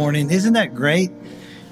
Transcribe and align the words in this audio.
morning. 0.00 0.30
Isn't 0.30 0.54
that 0.54 0.74
great? 0.74 1.10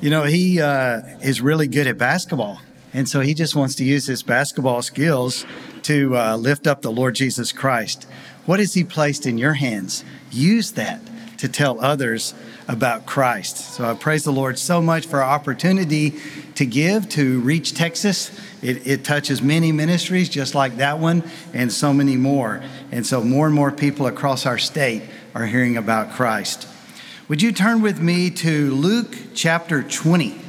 You 0.03 0.11
know, 0.11 0.25
he 0.25 0.61
uh, 0.61 1.01
is 1.23 1.41
really 1.41 1.67
good 1.67 1.87
at 1.87 1.97
basketball. 1.97 2.61
And 2.93 3.09
so 3.09 3.21
he 3.21 3.33
just 3.33 3.57
wants 3.57 3.75
to 3.77 3.85
use 3.85 4.07
his 4.07 4.23
basketball 4.23 4.83
skills 4.83 5.47
to 5.85 6.15
uh, 6.15 6.37
lift 6.37 6.67
up 6.67 6.83
the 6.83 6.93
Lord 6.93 7.15
Jesus 7.15 7.53
Christ. 7.53 8.07
What 8.45 8.61
has 8.61 8.75
he 8.75 8.85
placed 8.85 9.25
in 9.25 9.39
your 9.39 9.55
hands? 9.55 10.05
Use 10.31 10.73
that 10.73 11.01
to 11.39 11.49
tell 11.49 11.81
others 11.81 12.35
about 12.69 13.07
Christ. 13.07 13.57
So 13.57 13.87
I 13.87 13.95
praise 13.95 14.25
the 14.25 14.31
Lord 14.31 14.59
so 14.59 14.83
much 14.83 15.07
for 15.07 15.23
our 15.23 15.35
opportunity 15.35 16.13
to 16.57 16.67
give 16.67 17.09
to 17.11 17.41
Reach 17.41 17.73
Texas. 17.73 18.31
It, 18.61 18.87
it, 18.87 19.05
touches 19.07 19.41
many 19.41 19.73
ministries 19.73 20.29
just 20.29 20.55
like 20.55 20.77
that 20.77 20.99
one 20.99 21.23
and 21.55 21.73
so 21.73 21.95
many 21.95 22.19
more. 22.19 22.63
And 22.93 23.07
so 23.07 23.25
more 23.25 23.47
and 23.47 23.55
more 23.55 23.73
people 23.73 24.07
across 24.07 24.45
our 24.45 24.59
state 24.59 25.05
are 25.35 25.47
hearing 25.47 25.79
about 25.79 26.13
Christ. 26.13 26.69
Would 27.29 27.43
you 27.43 27.53
turn 27.53 27.83
with 27.83 28.01
me 28.01 28.31
to 28.31 28.71
Luke 28.71 29.15
chapter 29.35 29.83
20? 29.83 30.41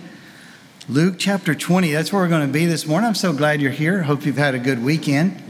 Luke 0.87 1.15
chapter 1.17 1.53
20, 1.53 1.91
that's 1.91 2.13
where 2.13 2.21
we're 2.21 2.29
going 2.29 2.47
to 2.47 2.53
be 2.53 2.67
this 2.67 2.87
morning. 2.87 3.09
I'm 3.09 3.15
so 3.15 3.33
glad 3.33 3.61
you're 3.61 3.69
here. 3.69 4.03
Hope 4.03 4.25
you've 4.25 4.37
had 4.37 4.55
a 4.55 4.59
good 4.59 4.81
weekend. 4.81 5.43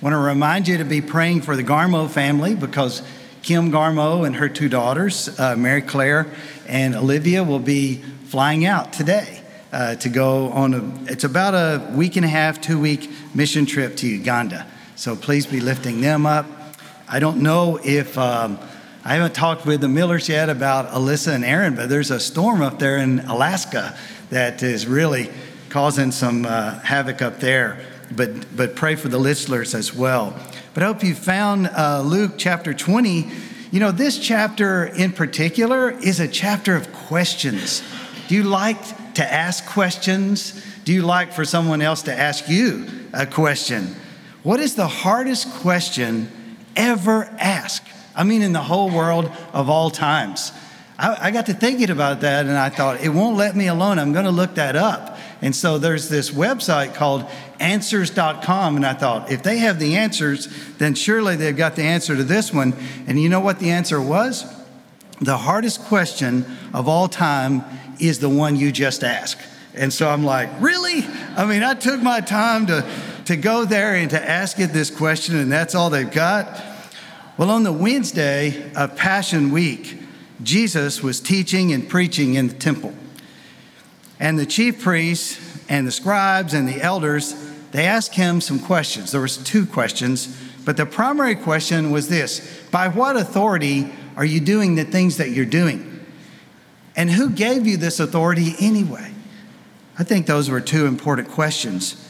Want 0.00 0.14
to 0.14 0.18
remind 0.18 0.66
you 0.66 0.78
to 0.78 0.84
be 0.84 1.00
praying 1.00 1.42
for 1.42 1.54
the 1.54 1.62
Garmo 1.62 2.10
family 2.10 2.56
because 2.56 3.04
Kim 3.42 3.70
Garmo 3.70 4.26
and 4.26 4.34
her 4.34 4.48
two 4.48 4.68
daughters, 4.68 5.38
uh, 5.38 5.54
Mary 5.54 5.80
Claire 5.80 6.26
and 6.66 6.96
Olivia, 6.96 7.44
will 7.44 7.60
be 7.60 8.02
flying 8.24 8.66
out 8.66 8.92
today 8.92 9.40
uh, 9.72 9.94
to 9.94 10.08
go 10.08 10.48
on 10.48 10.74
a, 10.74 11.12
it's 11.12 11.22
about 11.22 11.54
a 11.54 11.92
week 11.94 12.16
and 12.16 12.24
a 12.24 12.28
half, 12.28 12.60
two 12.60 12.80
week 12.80 13.08
mission 13.32 13.64
trip 13.64 13.96
to 13.98 14.08
Uganda. 14.08 14.66
So 14.96 15.14
please 15.14 15.46
be 15.46 15.60
lifting 15.60 16.00
them 16.00 16.26
up. 16.26 16.46
I 17.08 17.20
don't 17.20 17.44
know 17.44 17.78
if, 17.84 18.18
um, 18.18 18.58
I 19.06 19.14
haven't 19.14 19.36
talked 19.36 19.64
with 19.64 19.82
the 19.82 19.88
Millers 19.88 20.28
yet 20.28 20.48
about 20.48 20.90
Alyssa 20.90 21.32
and 21.32 21.44
Aaron, 21.44 21.76
but 21.76 21.88
there's 21.88 22.10
a 22.10 22.18
storm 22.18 22.60
up 22.60 22.80
there 22.80 22.96
in 22.96 23.20
Alaska 23.20 23.96
that 24.30 24.64
is 24.64 24.84
really 24.88 25.30
causing 25.68 26.10
some 26.10 26.44
uh, 26.44 26.80
havoc 26.80 27.22
up 27.22 27.38
there. 27.38 27.78
But, 28.10 28.56
but 28.56 28.74
pray 28.74 28.96
for 28.96 29.06
the 29.06 29.20
Litzlers 29.20 29.76
as 29.76 29.94
well. 29.94 30.36
But 30.74 30.82
I 30.82 30.86
hope 30.86 31.04
you 31.04 31.14
found 31.14 31.68
uh, 31.68 32.02
Luke 32.04 32.32
chapter 32.36 32.74
20. 32.74 33.30
You 33.70 33.78
know, 33.78 33.92
this 33.92 34.18
chapter 34.18 34.86
in 34.86 35.12
particular 35.12 35.90
is 35.90 36.18
a 36.18 36.26
chapter 36.26 36.74
of 36.74 36.92
questions. 36.92 37.84
Do 38.26 38.34
you 38.34 38.42
like 38.42 39.14
to 39.14 39.32
ask 39.32 39.64
questions? 39.66 40.60
Do 40.84 40.92
you 40.92 41.02
like 41.02 41.32
for 41.32 41.44
someone 41.44 41.80
else 41.80 42.02
to 42.02 42.12
ask 42.12 42.48
you 42.48 42.88
a 43.12 43.24
question? 43.24 43.94
What 44.42 44.58
is 44.58 44.74
the 44.74 44.88
hardest 44.88 45.48
question 45.60 46.56
ever 46.74 47.26
asked? 47.38 47.92
I 48.16 48.24
mean, 48.24 48.42
in 48.42 48.52
the 48.52 48.62
whole 48.62 48.90
world 48.90 49.30
of 49.52 49.68
all 49.68 49.90
times. 49.90 50.52
I, 50.98 51.28
I 51.28 51.30
got 51.30 51.46
to 51.46 51.54
thinking 51.54 51.90
about 51.90 52.22
that 52.22 52.46
and 52.46 52.56
I 52.56 52.70
thought, 52.70 53.02
it 53.02 53.10
won't 53.10 53.36
let 53.36 53.54
me 53.54 53.68
alone. 53.68 53.98
I'm 53.98 54.12
going 54.12 54.24
to 54.24 54.30
look 54.30 54.54
that 54.54 54.76
up. 54.76 55.18
And 55.42 55.54
so 55.54 55.78
there's 55.78 56.08
this 56.08 56.30
website 56.30 56.94
called 56.94 57.26
answers.com. 57.60 58.76
And 58.76 58.86
I 58.86 58.94
thought, 58.94 59.30
if 59.30 59.42
they 59.42 59.58
have 59.58 59.78
the 59.78 59.96
answers, 59.96 60.48
then 60.78 60.94
surely 60.94 61.36
they've 61.36 61.56
got 61.56 61.76
the 61.76 61.82
answer 61.82 62.16
to 62.16 62.24
this 62.24 62.52
one. 62.52 62.74
And 63.06 63.20
you 63.20 63.28
know 63.28 63.40
what 63.40 63.58
the 63.58 63.70
answer 63.70 64.00
was? 64.00 64.44
The 65.20 65.36
hardest 65.36 65.82
question 65.82 66.44
of 66.72 66.88
all 66.88 67.08
time 67.08 67.64
is 68.00 68.18
the 68.18 68.28
one 68.28 68.56
you 68.56 68.72
just 68.72 69.04
asked. 69.04 69.42
And 69.74 69.92
so 69.92 70.08
I'm 70.08 70.24
like, 70.24 70.48
really? 70.60 71.04
I 71.36 71.44
mean, 71.44 71.62
I 71.62 71.74
took 71.74 72.02
my 72.02 72.20
time 72.20 72.66
to, 72.66 72.88
to 73.26 73.36
go 73.36 73.66
there 73.66 73.94
and 73.94 74.08
to 74.10 74.28
ask 74.28 74.58
it 74.58 74.68
this 74.68 74.90
question, 74.90 75.36
and 75.36 75.52
that's 75.52 75.74
all 75.74 75.90
they've 75.90 76.10
got. 76.10 76.62
Well, 77.38 77.50
on 77.50 77.64
the 77.64 77.72
Wednesday 77.72 78.72
of 78.72 78.96
Passion 78.96 79.50
Week, 79.50 79.98
Jesus 80.42 81.02
was 81.02 81.20
teaching 81.20 81.70
and 81.70 81.86
preaching 81.86 82.32
in 82.32 82.48
the 82.48 82.54
temple. 82.54 82.94
And 84.18 84.38
the 84.38 84.46
chief 84.46 84.80
priests 84.80 85.38
and 85.68 85.86
the 85.86 85.90
scribes 85.90 86.54
and 86.54 86.66
the 86.66 86.80
elders, 86.80 87.34
they 87.72 87.84
asked 87.84 88.14
him 88.14 88.40
some 88.40 88.58
questions. 88.58 89.12
There 89.12 89.20
was 89.20 89.36
two 89.36 89.66
questions, 89.66 90.34
but 90.64 90.78
the 90.78 90.86
primary 90.86 91.34
question 91.34 91.90
was 91.90 92.08
this 92.08 92.62
By 92.70 92.88
what 92.88 93.16
authority 93.16 93.92
are 94.16 94.24
you 94.24 94.40
doing 94.40 94.74
the 94.74 94.84
things 94.84 95.18
that 95.18 95.28
you're 95.28 95.44
doing? 95.44 96.06
And 96.96 97.10
who 97.10 97.28
gave 97.28 97.66
you 97.66 97.76
this 97.76 98.00
authority 98.00 98.54
anyway? 98.58 99.12
I 99.98 100.04
think 100.04 100.24
those 100.24 100.48
were 100.48 100.62
two 100.62 100.86
important 100.86 101.28
questions. 101.28 102.02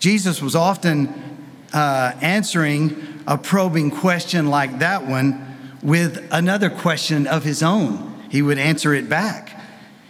Jesus 0.00 0.42
was 0.42 0.56
often 0.56 1.32
uh, 1.72 2.14
answering 2.20 3.11
a 3.26 3.38
probing 3.38 3.90
question 3.90 4.48
like 4.48 4.78
that 4.80 5.06
one 5.06 5.78
with 5.82 6.26
another 6.30 6.70
question 6.70 7.26
of 7.26 7.44
his 7.44 7.62
own. 7.62 8.26
He 8.30 8.42
would 8.42 8.58
answer 8.58 8.94
it 8.94 9.08
back. 9.08 9.60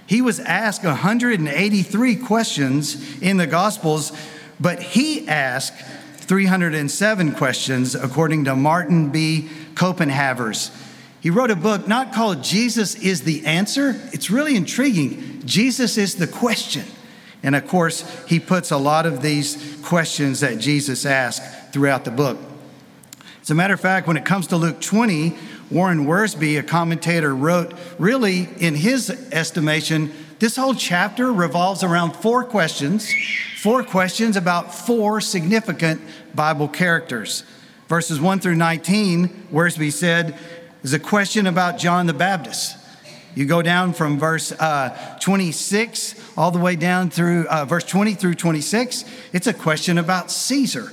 He 0.07 0.21
was 0.21 0.41
asked 0.41 0.85
183 0.85 2.17
questions 2.17 3.21
in 3.23 3.39
the 3.39 3.47
Gospels, 3.47 4.13
but 4.61 4.83
he 4.83 5.27
asked 5.27 5.81
307 6.17 7.33
questions, 7.33 7.95
according 7.95 8.45
to 8.45 8.55
Martin 8.55 9.11
B. 9.11 9.49
Copenhavers. 9.75 10.71
He 11.21 11.31
wrote 11.31 11.51
a 11.51 11.57
book 11.57 11.89
not 11.89 12.13
called 12.13 12.43
Jesus 12.43 12.95
is 12.97 13.23
the 13.23 13.47
Answer. 13.47 14.01
It's 14.13 14.31
really 14.31 14.57
intriguing. 14.57 15.43
Jesus 15.45 15.97
is 15.97 16.17
the 16.17 16.27
question. 16.27 16.85
And 17.43 17.57
of 17.57 17.67
course, 17.67 18.05
he 18.27 18.39
puts 18.39 18.71
a 18.71 18.77
lot 18.77 19.07
of 19.07 19.23
these 19.23 19.81
questions 19.85 20.41
that 20.41 20.59
Jesus 20.59 21.07
asked 21.07 21.73
throughout 21.73 22.05
the 22.05 22.11
book. 22.11 22.39
As 23.43 23.51
a 23.51 23.57
matter 23.57 23.75
of 23.75 23.81
fact, 23.81 24.07
when 24.07 24.17
it 24.17 24.25
comes 24.25 24.47
to 24.49 24.57
Luke 24.57 24.81
20, 24.81 25.37
Warren 25.69 26.07
Wiersbe, 26.07 26.61
a 26.61 26.63
commentator, 26.63 27.35
wrote 27.35 27.75
really, 27.99 28.49
in 28.61 28.77
his 28.77 29.11
estimation, 29.33 30.13
this 30.39 30.55
whole 30.55 30.77
chapter 30.77 31.33
revolves 31.33 31.83
around 31.83 32.13
four 32.13 32.45
questions, 32.45 33.13
four 33.57 33.83
questions 33.83 34.37
about 34.37 34.73
four 34.73 35.21
significant 35.21 36.01
Bible 36.37 36.69
characters. 36.69 37.43
Verses 37.89 38.21
1 38.21 38.39
through 38.39 38.55
19, 38.55 39.49
Wiersbe 39.53 39.93
said, 39.93 40.39
is 40.85 40.93
a 40.93 41.01
question 41.01 41.49
about 41.49 41.79
John 41.79 42.07
the 42.07 42.15
Baptist. 42.15 42.77
You 43.35 43.47
go 43.47 43.61
down 43.61 43.93
from 43.93 44.21
verse 44.21 44.53
uh, 44.53 45.19
26 45.21 46.39
all 46.39 46.53
the 46.53 46.61
way 46.61 46.77
down 46.77 47.11
through 47.11 47.49
uh, 47.49 47.65
verse 47.65 47.85
20 47.85 48.15
through 48.15 48.35
26, 48.35 49.05
it's 49.33 49.49
a 49.49 49.55
question 49.55 49.99
about 49.99 50.31
Caesar. 50.31 50.93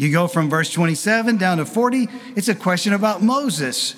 You 0.00 0.10
go 0.10 0.28
from 0.28 0.48
verse 0.48 0.72
27 0.72 1.36
down 1.36 1.58
to 1.58 1.66
40, 1.66 2.08
it's 2.34 2.48
a 2.48 2.54
question 2.54 2.94
about 2.94 3.22
Moses. 3.22 3.94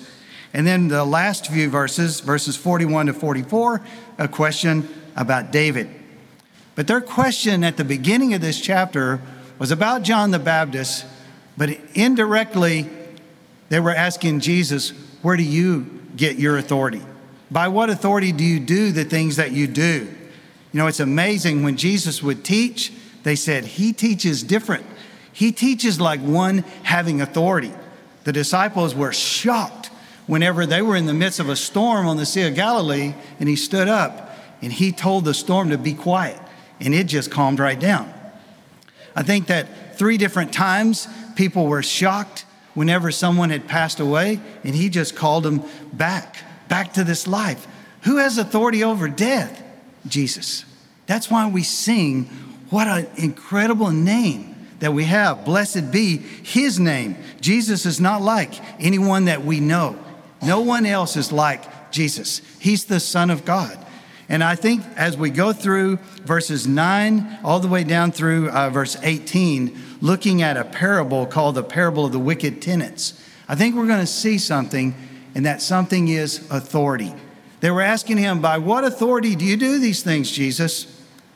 And 0.53 0.67
then 0.67 0.89
the 0.89 1.05
last 1.05 1.47
few 1.47 1.69
verses, 1.69 2.19
verses 2.19 2.57
41 2.57 3.05
to 3.05 3.13
44, 3.13 3.81
a 4.17 4.27
question 4.27 4.89
about 5.15 5.53
David. 5.53 5.89
But 6.75 6.87
their 6.87 6.99
question 6.99 7.63
at 7.63 7.77
the 7.77 7.85
beginning 7.85 8.33
of 8.33 8.41
this 8.41 8.59
chapter 8.59 9.21
was 9.59 9.71
about 9.71 10.03
John 10.03 10.31
the 10.31 10.39
Baptist, 10.39 11.05
but 11.55 11.69
indirectly, 11.93 12.89
they 13.69 13.79
were 13.79 13.95
asking 13.95 14.41
Jesus, 14.41 14.89
Where 15.21 15.37
do 15.37 15.43
you 15.43 16.01
get 16.17 16.37
your 16.37 16.57
authority? 16.57 17.01
By 17.49 17.69
what 17.69 17.89
authority 17.89 18.33
do 18.33 18.43
you 18.43 18.59
do 18.59 18.91
the 18.91 19.05
things 19.05 19.37
that 19.37 19.53
you 19.53 19.67
do? 19.67 20.13
You 20.73 20.77
know, 20.77 20.87
it's 20.87 20.99
amazing 20.99 21.63
when 21.63 21.77
Jesus 21.77 22.21
would 22.21 22.43
teach, 22.43 22.91
they 23.23 23.37
said, 23.37 23.63
He 23.63 23.93
teaches 23.93 24.43
different. 24.43 24.85
He 25.33 25.51
teaches 25.51 25.99
like 25.99 26.21
one 26.21 26.59
having 26.83 27.19
authority. 27.19 27.73
The 28.23 28.31
disciples 28.31 28.95
were 28.95 29.11
shocked 29.11 29.89
whenever 30.27 30.65
they 30.65 30.81
were 30.81 30.95
in 30.95 31.07
the 31.07 31.13
midst 31.13 31.39
of 31.39 31.49
a 31.49 31.55
storm 31.55 32.07
on 32.07 32.17
the 32.17 32.25
Sea 32.25 32.47
of 32.47 32.55
Galilee 32.55 33.13
and 33.39 33.49
he 33.49 33.55
stood 33.55 33.87
up 33.87 34.37
and 34.61 34.71
he 34.71 34.91
told 34.91 35.25
the 35.25 35.33
storm 35.33 35.69
to 35.71 35.77
be 35.77 35.93
quiet 35.93 36.39
and 36.79 36.93
it 36.93 37.05
just 37.05 37.31
calmed 37.31 37.59
right 37.59 37.79
down. 37.79 38.13
I 39.15 39.23
think 39.23 39.47
that 39.47 39.97
three 39.97 40.17
different 40.17 40.53
times 40.53 41.07
people 41.35 41.65
were 41.65 41.83
shocked 41.83 42.45
whenever 42.73 43.11
someone 43.11 43.49
had 43.49 43.67
passed 43.67 43.99
away 43.99 44.39
and 44.63 44.73
he 44.73 44.89
just 44.89 45.15
called 45.15 45.43
them 45.43 45.63
back, 45.91 46.37
back 46.69 46.93
to 46.93 47.03
this 47.03 47.27
life. 47.27 47.67
Who 48.03 48.17
has 48.17 48.37
authority 48.37 48.83
over 48.83 49.09
death? 49.09 49.61
Jesus. 50.07 50.65
That's 51.05 51.29
why 51.29 51.49
we 51.49 51.63
sing, 51.63 52.25
What 52.69 52.87
an 52.87 53.07
incredible 53.17 53.91
name 53.91 54.52
that 54.83 54.91
we 54.91 55.05
have. 55.05 55.45
Blessed 55.45 55.91
be 55.93 56.17
his 56.17 56.77
name. 56.77 57.15
Jesus 57.39 57.85
is 57.85 58.01
not 58.01 58.21
like 58.21 58.53
anyone 58.83 59.25
that 59.25 59.45
we 59.45 59.61
know. 59.61 59.97
No 60.41 60.59
one 60.59 60.85
else 60.85 61.15
is 61.15 61.31
like 61.31 61.89
Jesus. 61.89 62.41
He's 62.59 62.83
the 62.83 62.99
Son 62.99 63.29
of 63.29 63.45
God. 63.45 63.77
And 64.27 64.43
I 64.43 64.55
think 64.55 64.83
as 64.97 65.15
we 65.15 65.29
go 65.29 65.53
through 65.53 65.99
verses 66.25 66.67
9 66.67 67.39
all 67.45 67.61
the 67.61 67.69
way 67.69 67.85
down 67.85 68.11
through 68.11 68.49
uh, 68.49 68.71
verse 68.71 68.97
18, 69.01 69.73
looking 70.01 70.41
at 70.41 70.57
a 70.57 70.65
parable 70.65 71.27
called 71.27 71.55
the 71.55 71.63
parable 71.63 72.05
of 72.05 72.11
the 72.11 72.19
wicked 72.19 72.61
tenants, 72.61 73.17
I 73.47 73.55
think 73.55 73.77
we're 73.77 73.87
going 73.87 74.01
to 74.01 74.05
see 74.05 74.37
something, 74.37 74.95
and 75.33 75.45
that 75.45 75.61
something 75.61 76.09
is 76.09 76.45
authority. 76.51 77.13
They 77.61 77.71
were 77.71 77.81
asking 77.81 78.17
him, 78.17 78.41
By 78.41 78.57
what 78.57 78.83
authority 78.83 79.37
do 79.37 79.45
you 79.45 79.55
do 79.55 79.79
these 79.79 80.03
things, 80.03 80.29
Jesus? 80.29 80.87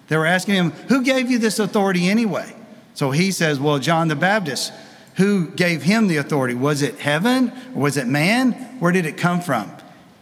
They 0.10 0.18
were 0.18 0.26
asking 0.26 0.56
him, 0.56 0.72
Who 0.90 1.02
gave 1.02 1.32
you 1.32 1.40
this 1.40 1.60
authority 1.60 2.10
anyway? 2.10 2.56
So 2.98 3.12
he 3.12 3.30
says, 3.30 3.60
Well, 3.60 3.78
John 3.78 4.08
the 4.08 4.16
Baptist, 4.16 4.74
who 5.18 5.50
gave 5.52 5.84
him 5.84 6.08
the 6.08 6.18
authority? 6.18 6.56
Was 6.56 6.82
it 6.82 6.98
heaven 6.98 7.52
or 7.76 7.84
was 7.84 7.96
it 7.96 8.08
man? 8.08 8.54
Where 8.80 8.92
did 8.92 9.06
it 9.06 9.18
come 9.18 9.40
from? 9.40 9.72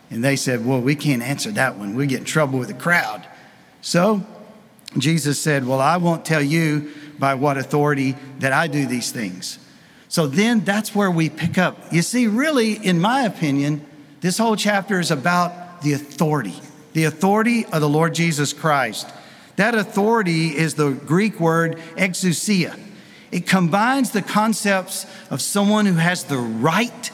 And 0.09 0.21
they 0.21 0.35
said, 0.35 0.65
Well, 0.65 0.81
we 0.81 0.93
can't 0.93 1.21
answer 1.21 1.51
that 1.51 1.77
one. 1.77 1.95
We 1.95 2.05
get 2.05 2.19
in 2.19 2.25
trouble 2.25 2.59
with 2.59 2.67
the 2.67 2.73
crowd. 2.73 3.25
So 3.79 4.27
Jesus 4.97 5.39
said, 5.39 5.65
Well, 5.65 5.79
I 5.79 5.95
won't 5.95 6.25
tell 6.25 6.41
you 6.41 6.91
by 7.17 7.35
what 7.35 7.57
authority 7.57 8.17
that 8.39 8.51
I 8.51 8.67
do 8.67 8.85
these 8.85 9.09
things. 9.09 9.57
So 10.09 10.27
then 10.27 10.65
that's 10.65 10.93
where 10.93 11.09
we 11.09 11.29
pick 11.29 11.57
up. 11.57 11.93
You 11.93 12.01
see, 12.01 12.27
really, 12.27 12.73
in 12.73 12.99
my 12.99 13.21
opinion, 13.21 13.85
this 14.19 14.37
whole 14.37 14.57
chapter 14.57 14.99
is 14.99 15.11
about 15.11 15.81
the 15.81 15.93
authority, 15.93 16.55
the 16.91 17.05
authority 17.05 17.65
of 17.67 17.79
the 17.79 17.87
Lord 17.87 18.13
Jesus 18.13 18.51
Christ. 18.51 19.09
That 19.55 19.75
authority 19.75 20.55
is 20.55 20.75
the 20.75 20.91
Greek 20.91 21.39
word 21.39 21.77
exousia. 21.95 22.79
It 23.31 23.47
combines 23.47 24.11
the 24.11 24.21
concepts 24.21 25.05
of 25.29 25.41
someone 25.41 25.85
who 25.85 25.95
has 25.95 26.23
the 26.23 26.37
right 26.37 27.11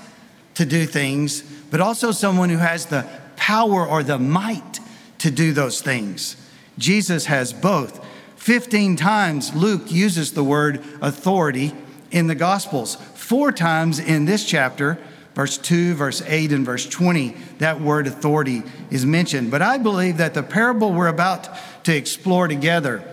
to 0.56 0.66
do 0.66 0.86
things, 0.86 1.42
but 1.72 1.82
also 1.82 2.12
someone 2.12 2.50
who 2.50 2.58
has 2.58 2.88
the 2.88 3.08
power 3.36 3.88
or 3.88 4.04
the 4.04 4.20
might 4.20 4.80
to 5.20 5.32
do 5.32 5.54
those 5.54 5.82
things. 5.82 6.36
Jesus 6.78 7.26
has 7.26 7.54
both. 7.54 8.06
15 8.38 8.96
times 8.96 9.54
Luke 9.56 9.92
uses 9.92 10.34
the 10.34 10.44
word 10.44 10.84
authority 11.02 11.74
in 12.10 12.28
the 12.28 12.36
Gospels. 12.36 12.96
Four 12.96 13.52
times 13.52 14.00
in 14.00 14.26
this 14.26 14.46
chapter, 14.46 14.98
verse 15.34 15.58
2, 15.58 15.96
verse 15.96 16.22
8, 16.22 16.52
and 16.52 16.66
verse 16.66 16.88
20, 16.88 17.36
that 17.60 17.82
word 17.82 18.08
authority 18.08 18.64
is 18.90 19.06
mentioned. 19.06 19.52
But 19.52 19.62
I 19.62 19.78
believe 19.78 20.18
that 20.18 20.34
the 20.34 20.44
parable 20.44 20.94
we're 20.94 21.08
about 21.08 21.50
to 21.86 21.96
explore 21.96 22.48
together, 22.48 23.04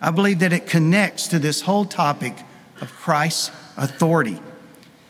I 0.00 0.10
believe 0.10 0.40
that 0.40 0.52
it 0.52 0.66
connects 0.66 1.28
to 1.28 1.38
this 1.38 1.62
whole 1.62 1.84
topic 1.84 2.34
of 2.80 2.92
Christ's 2.92 3.50
authority. 3.76 4.40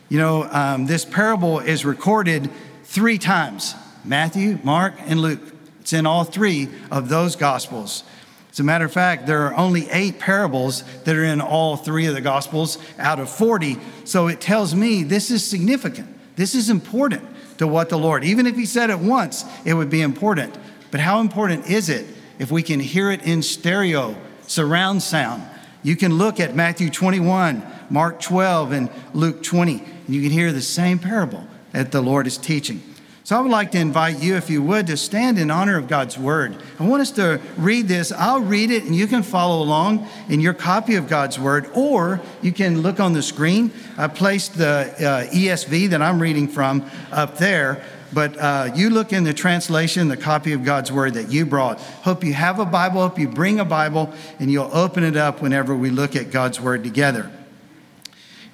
You 0.08 0.18
know, 0.18 0.48
um, 0.50 0.86
this 0.86 1.04
parable 1.04 1.60
is 1.60 1.84
recorded 1.84 2.50
three 2.84 3.18
times 3.18 3.74
Matthew, 4.04 4.58
Mark, 4.62 4.94
and 5.06 5.20
Luke. 5.20 5.40
It's 5.80 5.92
in 5.92 6.06
all 6.06 6.24
three 6.24 6.68
of 6.90 7.08
those 7.08 7.36
Gospels. 7.36 8.04
As 8.50 8.60
a 8.60 8.64
matter 8.64 8.84
of 8.84 8.92
fact, 8.92 9.26
there 9.26 9.42
are 9.46 9.54
only 9.54 9.88
eight 9.90 10.18
parables 10.18 10.82
that 11.04 11.14
are 11.14 11.24
in 11.24 11.40
all 11.40 11.76
three 11.76 12.06
of 12.06 12.14
the 12.14 12.20
Gospels 12.20 12.78
out 12.98 13.20
of 13.20 13.30
40. 13.30 13.78
So 14.04 14.26
it 14.28 14.40
tells 14.40 14.74
me 14.74 15.02
this 15.02 15.30
is 15.30 15.44
significant. 15.44 16.08
This 16.36 16.54
is 16.54 16.70
important 16.70 17.24
to 17.58 17.66
what 17.66 17.88
the 17.88 17.98
Lord, 17.98 18.24
even 18.24 18.46
if 18.46 18.56
He 18.56 18.66
said 18.66 18.90
it 18.90 18.98
once, 18.98 19.44
it 19.64 19.74
would 19.74 19.90
be 19.90 20.00
important. 20.00 20.56
But 20.90 21.00
how 21.00 21.20
important 21.20 21.66
is 21.66 21.88
it 21.88 22.06
if 22.38 22.50
we 22.50 22.62
can 22.62 22.80
hear 22.80 23.10
it 23.10 23.22
in 23.22 23.42
stereo, 23.42 24.16
surround 24.46 25.02
sound? 25.02 25.42
You 25.82 25.96
can 25.96 26.16
look 26.18 26.40
at 26.40 26.56
Matthew 26.56 26.90
21, 26.90 27.62
Mark 27.90 28.20
12, 28.20 28.72
and 28.72 28.90
Luke 29.14 29.42
20, 29.42 29.78
and 30.06 30.14
you 30.14 30.22
can 30.22 30.30
hear 30.30 30.52
the 30.52 30.62
same 30.62 30.98
parable 30.98 31.46
that 31.72 31.92
the 31.92 32.00
Lord 32.00 32.26
is 32.26 32.36
teaching. 32.36 32.82
So 33.28 33.36
I 33.36 33.40
would 33.40 33.50
like 33.50 33.72
to 33.72 33.78
invite 33.78 34.20
you, 34.22 34.36
if 34.36 34.48
you 34.48 34.62
would, 34.62 34.86
to 34.86 34.96
stand 34.96 35.38
in 35.38 35.50
honor 35.50 35.76
of 35.76 35.86
God's 35.86 36.16
word. 36.16 36.56
I 36.80 36.86
want 36.86 37.02
us 37.02 37.10
to 37.10 37.42
read 37.58 37.86
this. 37.86 38.10
I'll 38.10 38.40
read 38.40 38.70
it 38.70 38.84
and 38.84 38.96
you 38.96 39.06
can 39.06 39.22
follow 39.22 39.62
along 39.62 40.08
in 40.30 40.40
your 40.40 40.54
copy 40.54 40.94
of 40.94 41.08
God's 41.08 41.38
word, 41.38 41.68
or 41.74 42.22
you 42.40 42.52
can 42.52 42.80
look 42.80 43.00
on 43.00 43.12
the 43.12 43.20
screen. 43.20 43.70
I 43.98 44.08
placed 44.08 44.56
the 44.56 44.94
uh, 44.98 45.30
ESV 45.30 45.90
that 45.90 46.00
I'm 46.00 46.22
reading 46.22 46.48
from 46.48 46.90
up 47.12 47.36
there. 47.36 47.84
But 48.14 48.38
uh, 48.38 48.70
you 48.74 48.88
look 48.88 49.12
in 49.12 49.24
the 49.24 49.34
translation, 49.34 50.08
the 50.08 50.16
copy 50.16 50.54
of 50.54 50.64
God's 50.64 50.90
word 50.90 51.12
that 51.12 51.30
you 51.30 51.44
brought. 51.44 51.78
Hope 51.80 52.24
you 52.24 52.32
have 52.32 52.58
a 52.58 52.64
Bible. 52.64 53.02
Hope 53.02 53.18
you 53.18 53.28
bring 53.28 53.60
a 53.60 53.64
Bible 53.66 54.10
and 54.38 54.50
you'll 54.50 54.74
open 54.74 55.04
it 55.04 55.18
up 55.18 55.42
whenever 55.42 55.76
we 55.76 55.90
look 55.90 56.16
at 56.16 56.30
God's 56.30 56.62
word 56.62 56.82
together. 56.82 57.30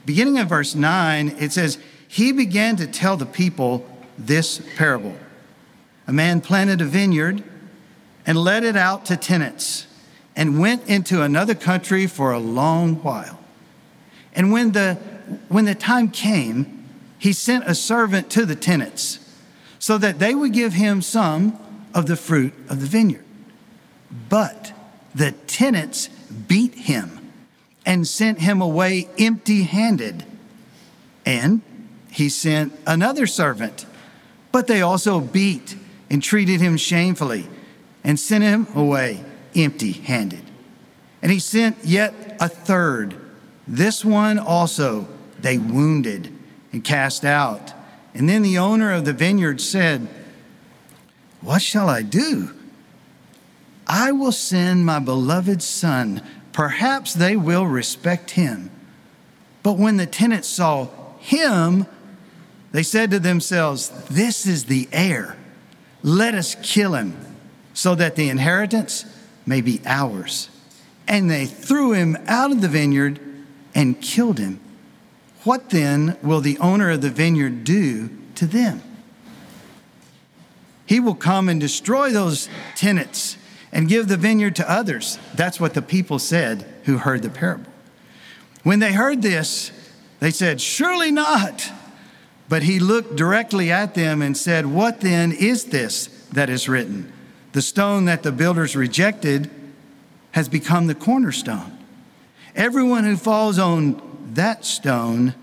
Beginning 0.04 0.38
in 0.38 0.48
verse 0.48 0.74
9, 0.74 1.36
it 1.38 1.52
says, 1.52 1.78
He 2.08 2.32
began 2.32 2.74
to 2.74 2.88
tell 2.88 3.16
the 3.16 3.24
people 3.24 3.88
this 4.18 4.62
parable. 4.76 5.16
A 6.06 6.12
man 6.12 6.40
planted 6.40 6.80
a 6.80 6.84
vineyard 6.84 7.42
and 8.26 8.38
let 8.38 8.64
it 8.64 8.76
out 8.76 9.04
to 9.06 9.16
tenants 9.16 9.86
and 10.36 10.60
went 10.60 10.88
into 10.88 11.22
another 11.22 11.54
country 11.54 12.06
for 12.06 12.32
a 12.32 12.38
long 12.38 12.96
while. 12.96 13.38
And 14.34 14.52
when 14.52 14.72
the, 14.72 14.94
when 15.48 15.64
the 15.64 15.74
time 15.74 16.10
came, 16.10 16.84
he 17.18 17.32
sent 17.32 17.64
a 17.66 17.74
servant 17.74 18.30
to 18.30 18.44
the 18.44 18.56
tenants 18.56 19.18
so 19.78 19.96
that 19.98 20.18
they 20.18 20.34
would 20.34 20.52
give 20.52 20.72
him 20.72 21.02
some 21.02 21.58
of 21.94 22.06
the 22.06 22.16
fruit 22.16 22.52
of 22.68 22.80
the 22.80 22.86
vineyard. 22.86 23.24
But 24.28 24.72
the 25.14 25.32
tenants 25.32 26.08
beat 26.48 26.74
him 26.74 27.30
and 27.86 28.06
sent 28.06 28.40
him 28.40 28.60
away 28.60 29.08
empty 29.18 29.62
handed. 29.62 30.24
And 31.24 31.62
he 32.10 32.28
sent 32.28 32.72
another 32.86 33.26
servant 33.26 33.86
but 34.54 34.68
they 34.68 34.82
also 34.82 35.18
beat 35.18 35.76
and 36.08 36.22
treated 36.22 36.60
him 36.60 36.76
shamefully 36.76 37.44
and 38.04 38.20
sent 38.20 38.44
him 38.44 38.68
away 38.76 39.20
empty 39.56 39.90
handed. 39.90 40.44
And 41.20 41.32
he 41.32 41.40
sent 41.40 41.78
yet 41.82 42.36
a 42.38 42.48
third. 42.48 43.16
This 43.66 44.04
one 44.04 44.38
also 44.38 45.08
they 45.40 45.58
wounded 45.58 46.32
and 46.72 46.84
cast 46.84 47.24
out. 47.24 47.72
And 48.14 48.28
then 48.28 48.42
the 48.42 48.58
owner 48.58 48.92
of 48.92 49.04
the 49.04 49.12
vineyard 49.12 49.60
said, 49.60 50.06
What 51.40 51.60
shall 51.60 51.88
I 51.88 52.02
do? 52.02 52.54
I 53.88 54.12
will 54.12 54.30
send 54.30 54.86
my 54.86 55.00
beloved 55.00 55.64
son. 55.64 56.22
Perhaps 56.52 57.14
they 57.14 57.34
will 57.34 57.66
respect 57.66 58.30
him. 58.30 58.70
But 59.64 59.78
when 59.78 59.96
the 59.96 60.06
tenants 60.06 60.46
saw 60.46 60.90
him, 61.18 61.86
they 62.74 62.82
said 62.82 63.12
to 63.12 63.20
themselves, 63.20 63.90
This 64.10 64.46
is 64.46 64.64
the 64.64 64.88
heir. 64.90 65.36
Let 66.02 66.34
us 66.34 66.56
kill 66.60 66.94
him 66.94 67.16
so 67.72 67.94
that 67.94 68.16
the 68.16 68.28
inheritance 68.28 69.04
may 69.46 69.60
be 69.60 69.80
ours. 69.86 70.48
And 71.06 71.30
they 71.30 71.46
threw 71.46 71.92
him 71.92 72.18
out 72.26 72.50
of 72.50 72.62
the 72.62 72.68
vineyard 72.68 73.20
and 73.76 74.00
killed 74.02 74.40
him. 74.40 74.58
What 75.44 75.70
then 75.70 76.16
will 76.20 76.40
the 76.40 76.58
owner 76.58 76.90
of 76.90 77.00
the 77.00 77.10
vineyard 77.10 77.62
do 77.62 78.10
to 78.34 78.46
them? 78.46 78.82
He 80.84 80.98
will 80.98 81.14
come 81.14 81.48
and 81.48 81.60
destroy 81.60 82.10
those 82.10 82.48
tenants 82.74 83.36
and 83.70 83.88
give 83.88 84.08
the 84.08 84.16
vineyard 84.16 84.56
to 84.56 84.68
others. 84.68 85.20
That's 85.36 85.60
what 85.60 85.74
the 85.74 85.82
people 85.82 86.18
said 86.18 86.66
who 86.86 86.98
heard 86.98 87.22
the 87.22 87.30
parable. 87.30 87.70
When 88.64 88.80
they 88.80 88.94
heard 88.94 89.22
this, 89.22 89.70
they 90.18 90.32
said, 90.32 90.60
Surely 90.60 91.12
not. 91.12 91.70
But 92.48 92.64
he 92.64 92.78
looked 92.78 93.16
directly 93.16 93.70
at 93.70 93.94
them 93.94 94.20
and 94.20 94.36
said, 94.36 94.66
What 94.66 95.00
then 95.00 95.32
is 95.32 95.66
this 95.66 96.08
that 96.32 96.50
is 96.50 96.68
written? 96.68 97.12
The 97.52 97.62
stone 97.62 98.04
that 98.06 98.22
the 98.22 98.32
builders 98.32 98.76
rejected 98.76 99.50
has 100.32 100.48
become 100.48 100.86
the 100.86 100.94
cornerstone. 100.94 101.78
Everyone 102.54 103.04
who 103.04 103.16
falls 103.16 103.58
on 103.58 104.00
that 104.34 104.64
stone 104.64 105.34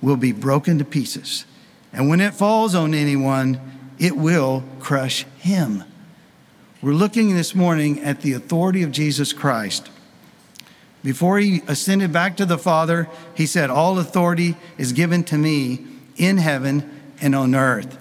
will 0.00 0.16
be 0.16 0.32
broken 0.32 0.78
to 0.78 0.84
pieces. 0.84 1.46
And 1.92 2.08
when 2.08 2.20
it 2.20 2.34
falls 2.34 2.74
on 2.74 2.94
anyone, 2.94 3.60
it 3.98 4.16
will 4.16 4.62
crush 4.78 5.24
him. 5.38 5.84
We're 6.82 6.92
looking 6.92 7.34
this 7.34 7.54
morning 7.54 8.00
at 8.00 8.20
the 8.20 8.34
authority 8.34 8.82
of 8.82 8.92
Jesus 8.92 9.32
Christ. 9.32 9.88
Before 11.02 11.38
he 11.38 11.62
ascended 11.66 12.12
back 12.12 12.36
to 12.36 12.44
the 12.44 12.58
Father, 12.58 13.08
he 13.34 13.46
said, 13.46 13.70
All 13.70 13.98
authority 13.98 14.56
is 14.76 14.92
given 14.92 15.24
to 15.24 15.38
me 15.38 15.86
in 16.16 16.38
heaven 16.38 17.14
and 17.20 17.34
on 17.34 17.54
earth. 17.54 17.98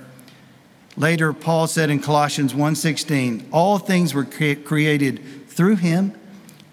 Later, 0.98 1.34
Paul 1.34 1.68
said 1.68 1.90
in 1.90 2.00
Colossians 2.00 2.54
1:16, 2.54 3.48
all 3.52 3.78
things 3.78 4.14
were 4.14 4.24
created 4.24 5.22
through 5.50 5.76
him 5.76 6.14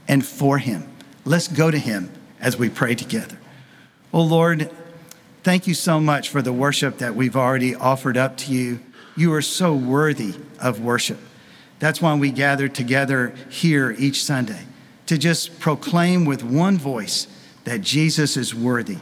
and 0.07 0.25
for 0.25 0.59
him. 0.59 0.85
Let's 1.25 1.49
go 1.49 1.71
to 1.71 1.79
him 1.79 2.11
as 2.41 2.57
we 2.57 2.69
pray 2.69 2.95
together. 2.95 3.39
Oh 4.13 4.23
Lord, 4.23 4.71
thank 5.43 5.67
you 5.67 5.75
so 5.75 6.01
much 6.01 6.29
for 6.29 6.43
the 6.43 6.53
worship 6.53 6.99
that 6.99 7.17
we've 7.17 7.37
already 7.37 7.75
offered 7.75 8.17
up 8.17 8.37
to 8.39 8.53
you. 8.53 8.81
You 9.17 9.33
are 9.35 9.43
so 9.43 9.75
worthy 9.75 10.35
of 10.61 10.81
worship. 10.81 11.19
That's 11.79 12.01
why 12.01 12.15
we 12.15 12.31
gather 12.31 12.69
together 12.69 13.35
here 13.49 13.95
each 13.99 14.23
Sunday 14.23 14.67
to 15.07 15.19
just 15.19 15.59
proclaim 15.59 16.25
with 16.25 16.45
one 16.45 16.79
voice 16.79 17.27
that 17.65 17.81
Jesus 17.81 18.37
is 18.37 18.55
worthy, 18.55 18.99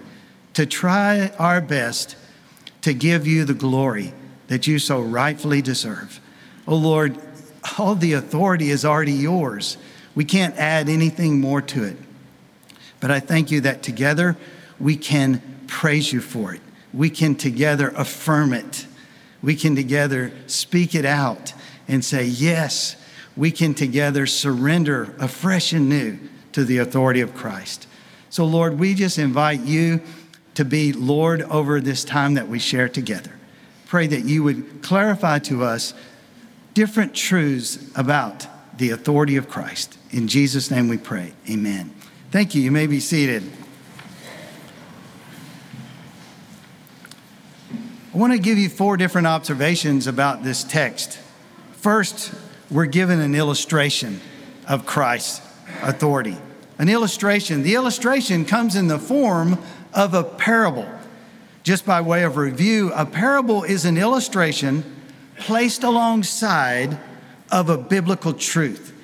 to 0.54 0.66
try 0.66 1.28
our 1.38 1.61
best 1.61 2.16
to 2.83 2.95
give 2.95 3.27
you 3.27 3.45
the 3.45 3.55
glory 3.55 4.13
that 4.49 4.67
you 4.67 4.79
so 4.79 5.01
rightfully 5.01 5.63
deserve. 5.63 6.21
Oh 6.67 6.77
Lord, 6.77 7.19
all 7.79 7.95
the 7.95 8.15
authority 8.15 8.71
is 8.71 8.85
already 8.85 9.13
yours. 9.13 9.77
We 10.15 10.25
can't 10.25 10.57
add 10.57 10.89
anything 10.89 11.41
more 11.41 11.63
to 11.63 11.85
it. 11.85 11.97
But 13.01 13.11
I 13.11 13.21
thank 13.21 13.51
you 13.51 13.61
that 13.63 13.83
together 13.83 14.37
we 14.79 14.97
can 14.97 15.43
praise 15.67 16.13
you 16.13 16.21
for 16.21 16.55
it. 16.55 16.61
We 16.93 17.11
can 17.11 17.35
together 17.35 17.93
affirm 17.97 18.53
it. 18.53 18.87
We 19.43 19.55
can 19.55 19.77
together 19.77 20.33
speak 20.47 20.95
it 20.95 21.05
out 21.05 21.55
and 21.89 22.05
say, 22.05 22.25
Yes, 22.25 22.97
we 23.37 23.51
can 23.51 23.75
together 23.75 24.27
surrender 24.27 25.15
afresh 25.19 25.73
and 25.73 25.89
new 25.89 26.19
to 26.53 26.65
the 26.65 26.79
authority 26.79 27.21
of 27.21 27.35
Christ. 27.35 27.87
So, 28.29 28.45
Lord, 28.45 28.79
we 28.79 28.95
just 28.95 29.19
invite 29.19 29.61
you 29.61 30.01
to 30.61 30.64
be 30.67 30.93
Lord 30.93 31.40
over 31.45 31.81
this 31.81 32.05
time 32.05 32.35
that 32.35 32.47
we 32.47 32.59
share 32.59 32.87
together. 32.87 33.33
pray 33.87 34.07
that 34.07 34.26
you 34.26 34.43
would 34.43 34.83
clarify 34.83 35.38
to 35.38 35.64
us 35.64 35.95
different 36.75 37.14
truths 37.14 37.90
about 37.97 38.47
the 38.76 38.90
authority 38.90 39.37
of 39.37 39.49
Christ. 39.49 39.97
In 40.11 40.29
Jesus' 40.29 40.71
name 40.71 40.88
we 40.88 40.99
pray. 40.99 41.33
Amen. 41.49 41.95
Thank 42.31 42.55
you. 42.55 42.61
You 42.61 42.71
may 42.71 42.87
be 42.87 43.00
seated. 43.00 43.43
I 48.14 48.19
want 48.19 48.35
to 48.35 48.38
give 48.38 48.59
you 48.59 48.69
four 48.69 48.99
different 48.99 49.29
observations 49.29 50.07
about 50.07 50.45
this 50.45 50.62
text. 50.62 51.19
First, 51.73 52.35
we're 52.71 52.85
given 52.85 53.19
an 53.19 53.35
illustration 53.35 54.21
of 54.69 54.85
Christ's 54.85 55.40
authority. 55.81 56.37
An 56.79 56.90
illustration. 56.90 57.62
The 57.62 57.76
illustration 57.76 58.45
comes 58.45 58.76
in 58.76 58.88
the 58.88 58.99
form 58.99 59.59
of 59.92 60.14
a 60.14 60.25
parable. 60.25 60.88
Just 61.62 61.85
by 61.85 62.00
way 62.00 62.25
of 62.25 62.37
review, 62.37 62.92
a 62.94 63.04
parable 63.04 63.64
is 63.64 63.85
an 63.85 63.99
illustration 63.99 64.85
placed 65.38 65.82
alongside 65.82 66.99
of 67.50 67.68
a 67.68 67.78
biblical 67.78 68.32
truth. 68.32 68.94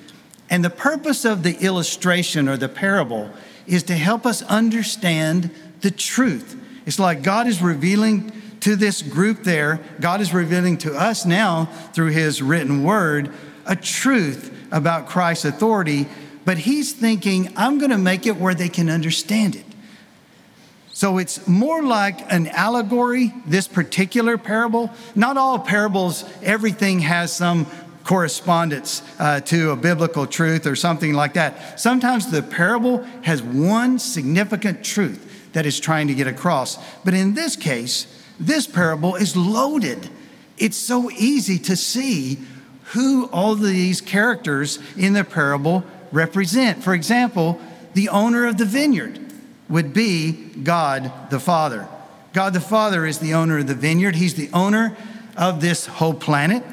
And 0.49 0.63
the 0.63 0.69
purpose 0.69 1.25
of 1.25 1.43
the 1.43 1.57
illustration 1.63 2.47
or 2.47 2.57
the 2.57 2.69
parable 2.69 3.29
is 3.65 3.83
to 3.83 3.95
help 3.95 4.25
us 4.25 4.41
understand 4.43 5.51
the 5.81 5.91
truth. 5.91 6.55
It's 6.85 6.99
like 6.99 7.21
God 7.21 7.47
is 7.47 7.61
revealing 7.61 8.31
to 8.61 8.75
this 8.75 9.01
group 9.01 9.43
there, 9.43 9.79
God 9.99 10.19
is 10.21 10.33
revealing 10.33 10.77
to 10.79 10.93
us 10.93 11.25
now 11.25 11.65
through 11.93 12.11
His 12.11 12.41
written 12.41 12.83
word 12.83 13.31
a 13.65 13.75
truth 13.75 14.53
about 14.71 15.07
Christ's 15.07 15.45
authority, 15.45 16.07
but 16.43 16.57
He's 16.57 16.93
thinking, 16.93 17.53
I'm 17.55 17.77
going 17.77 17.91
to 17.91 17.97
make 17.97 18.25
it 18.25 18.37
where 18.37 18.55
they 18.55 18.69
can 18.69 18.89
understand 18.89 19.55
it. 19.55 19.65
So 20.97 21.19
it's 21.19 21.47
more 21.47 21.83
like 21.83 22.33
an 22.33 22.47
allegory, 22.47 23.31
this 23.45 23.67
particular 23.67 24.35
parable. 24.35 24.89
Not 25.13 25.37
all 25.37 25.59
parables, 25.59 26.25
everything 26.41 27.01
has 27.01 27.31
some 27.31 27.67
correspondence 28.03 29.03
uh, 29.19 29.41
to 29.41 29.69
a 29.69 29.75
biblical 29.75 30.25
truth 30.25 30.65
or 30.65 30.75
something 30.75 31.13
like 31.13 31.33
that. 31.33 31.79
Sometimes 31.79 32.31
the 32.31 32.41
parable 32.41 33.03
has 33.21 33.43
one 33.43 33.99
significant 33.99 34.83
truth 34.83 35.51
that 35.53 35.67
is 35.67 35.79
trying 35.79 36.07
to 36.07 36.15
get 36.15 36.25
across. 36.25 36.79
But 37.05 37.13
in 37.13 37.35
this 37.35 37.55
case, 37.55 38.07
this 38.39 38.65
parable 38.65 39.13
is 39.13 39.37
loaded. 39.37 40.09
It's 40.57 40.77
so 40.77 41.11
easy 41.11 41.59
to 41.59 41.75
see 41.75 42.39
who 42.85 43.27
all 43.27 43.53
these 43.53 44.01
characters 44.01 44.79
in 44.97 45.13
the 45.13 45.23
parable 45.23 45.83
represent. 46.11 46.83
For 46.83 46.95
example, 46.95 47.61
the 47.93 48.09
owner 48.09 48.47
of 48.47 48.57
the 48.57 48.65
vineyard 48.65 49.26
would 49.69 49.93
be 49.93 50.31
God 50.31 51.11
the 51.29 51.39
Father. 51.39 51.87
God 52.33 52.53
the 52.53 52.61
Father 52.61 53.05
is 53.05 53.19
the 53.19 53.33
owner 53.33 53.59
of 53.59 53.67
the 53.67 53.75
vineyard, 53.75 54.15
He's 54.15 54.35
the 54.35 54.49
owner 54.53 54.95
of 55.35 55.61
this 55.61 55.85
whole 55.85 56.13
planet. 56.13 56.63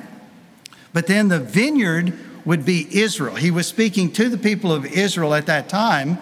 But 0.92 1.06
then 1.06 1.28
the 1.28 1.40
vineyard 1.40 2.16
would 2.44 2.64
be 2.64 2.86
Israel. 2.90 3.34
He 3.34 3.50
was 3.50 3.66
speaking 3.66 4.12
to 4.12 4.28
the 4.28 4.38
people 4.38 4.72
of 4.72 4.84
Israel 4.84 5.34
at 5.34 5.46
that 5.46 5.68
time. 5.68 6.18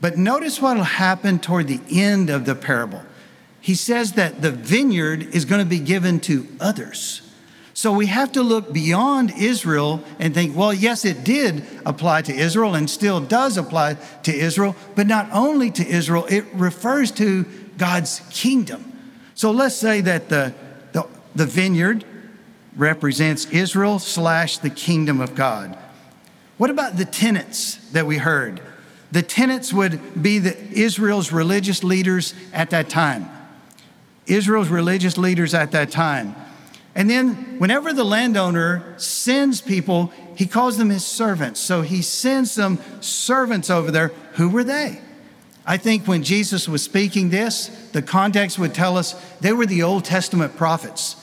But 0.00 0.18
notice 0.18 0.60
what 0.60 0.76
will 0.76 0.84
happen 0.84 1.38
toward 1.38 1.68
the 1.68 1.80
end 1.90 2.30
of 2.30 2.44
the 2.44 2.54
parable. 2.54 3.02
He 3.60 3.74
says 3.76 4.12
that 4.12 4.42
the 4.42 4.50
vineyard 4.50 5.34
is 5.34 5.44
going 5.44 5.60
to 5.60 5.68
be 5.68 5.78
given 5.78 6.18
to 6.20 6.48
others. 6.60 7.22
So 7.74 7.92
we 7.92 8.06
have 8.06 8.32
to 8.32 8.42
look 8.42 8.72
beyond 8.72 9.32
Israel 9.38 10.04
and 10.18 10.34
think, 10.34 10.54
well, 10.56 10.74
yes, 10.74 11.04
it 11.04 11.24
did 11.24 11.64
apply 11.86 12.22
to 12.22 12.32
Israel 12.34 12.74
and 12.74 12.88
still 12.88 13.20
does 13.20 13.56
apply 13.56 13.94
to 14.24 14.34
Israel, 14.34 14.76
but 14.94 15.06
not 15.06 15.28
only 15.32 15.70
to 15.70 15.86
Israel, 15.86 16.26
it 16.28 16.44
refers 16.52 17.10
to 17.12 17.44
God's 17.78 18.20
kingdom. 18.30 18.92
So 19.34 19.50
let's 19.50 19.74
say 19.74 20.02
that 20.02 20.28
the, 20.28 20.54
the, 20.92 21.08
the 21.34 21.46
vineyard 21.46 22.04
represents 22.76 23.46
Israel 23.46 23.98
slash 23.98 24.58
the 24.58 24.70
kingdom 24.70 25.20
of 25.20 25.34
God. 25.34 25.76
What 26.58 26.70
about 26.70 26.96
the 26.96 27.04
tenants 27.04 27.76
that 27.92 28.06
we 28.06 28.18
heard? 28.18 28.60
The 29.10 29.22
tenants 29.22 29.72
would 29.72 30.22
be 30.22 30.38
the 30.38 30.56
Israel's 30.70 31.32
religious 31.32 31.82
leaders 31.82 32.34
at 32.52 32.70
that 32.70 32.88
time. 32.88 33.28
Israel's 34.26 34.68
religious 34.68 35.18
leaders 35.18 35.54
at 35.54 35.72
that 35.72 35.90
time. 35.90 36.34
And 36.94 37.08
then, 37.08 37.58
whenever 37.58 37.92
the 37.92 38.04
landowner 38.04 38.94
sends 38.98 39.60
people, 39.60 40.12
he 40.34 40.46
calls 40.46 40.76
them 40.76 40.90
his 40.90 41.06
servants. 41.06 41.58
So 41.58 41.82
he 41.82 42.02
sends 42.02 42.52
some 42.52 42.78
servants 43.00 43.70
over 43.70 43.90
there. 43.90 44.08
Who 44.34 44.50
were 44.50 44.64
they? 44.64 45.00
I 45.64 45.76
think 45.76 46.06
when 46.06 46.22
Jesus 46.22 46.68
was 46.68 46.82
speaking 46.82 47.30
this, 47.30 47.68
the 47.92 48.02
context 48.02 48.58
would 48.58 48.74
tell 48.74 48.98
us 48.98 49.12
they 49.40 49.52
were 49.52 49.66
the 49.66 49.84
Old 49.84 50.04
Testament 50.04 50.56
prophets. 50.56 51.16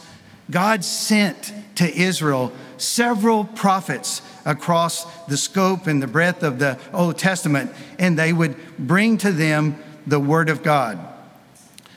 God 0.49 0.83
sent 0.83 1.53
to 1.75 1.93
Israel 1.93 2.51
several 2.77 3.45
prophets 3.45 4.21
across 4.45 5.05
the 5.25 5.37
scope 5.37 5.85
and 5.85 6.01
the 6.01 6.07
breadth 6.07 6.41
of 6.41 6.57
the 6.57 6.79
Old 6.93 7.17
Testament, 7.17 7.71
and 7.99 8.17
they 8.17 8.33
would 8.33 8.55
bring 8.79 9.17
to 9.19 9.31
them 9.31 9.77
the 10.07 10.19
Word 10.19 10.49
of 10.49 10.63
God. 10.63 10.97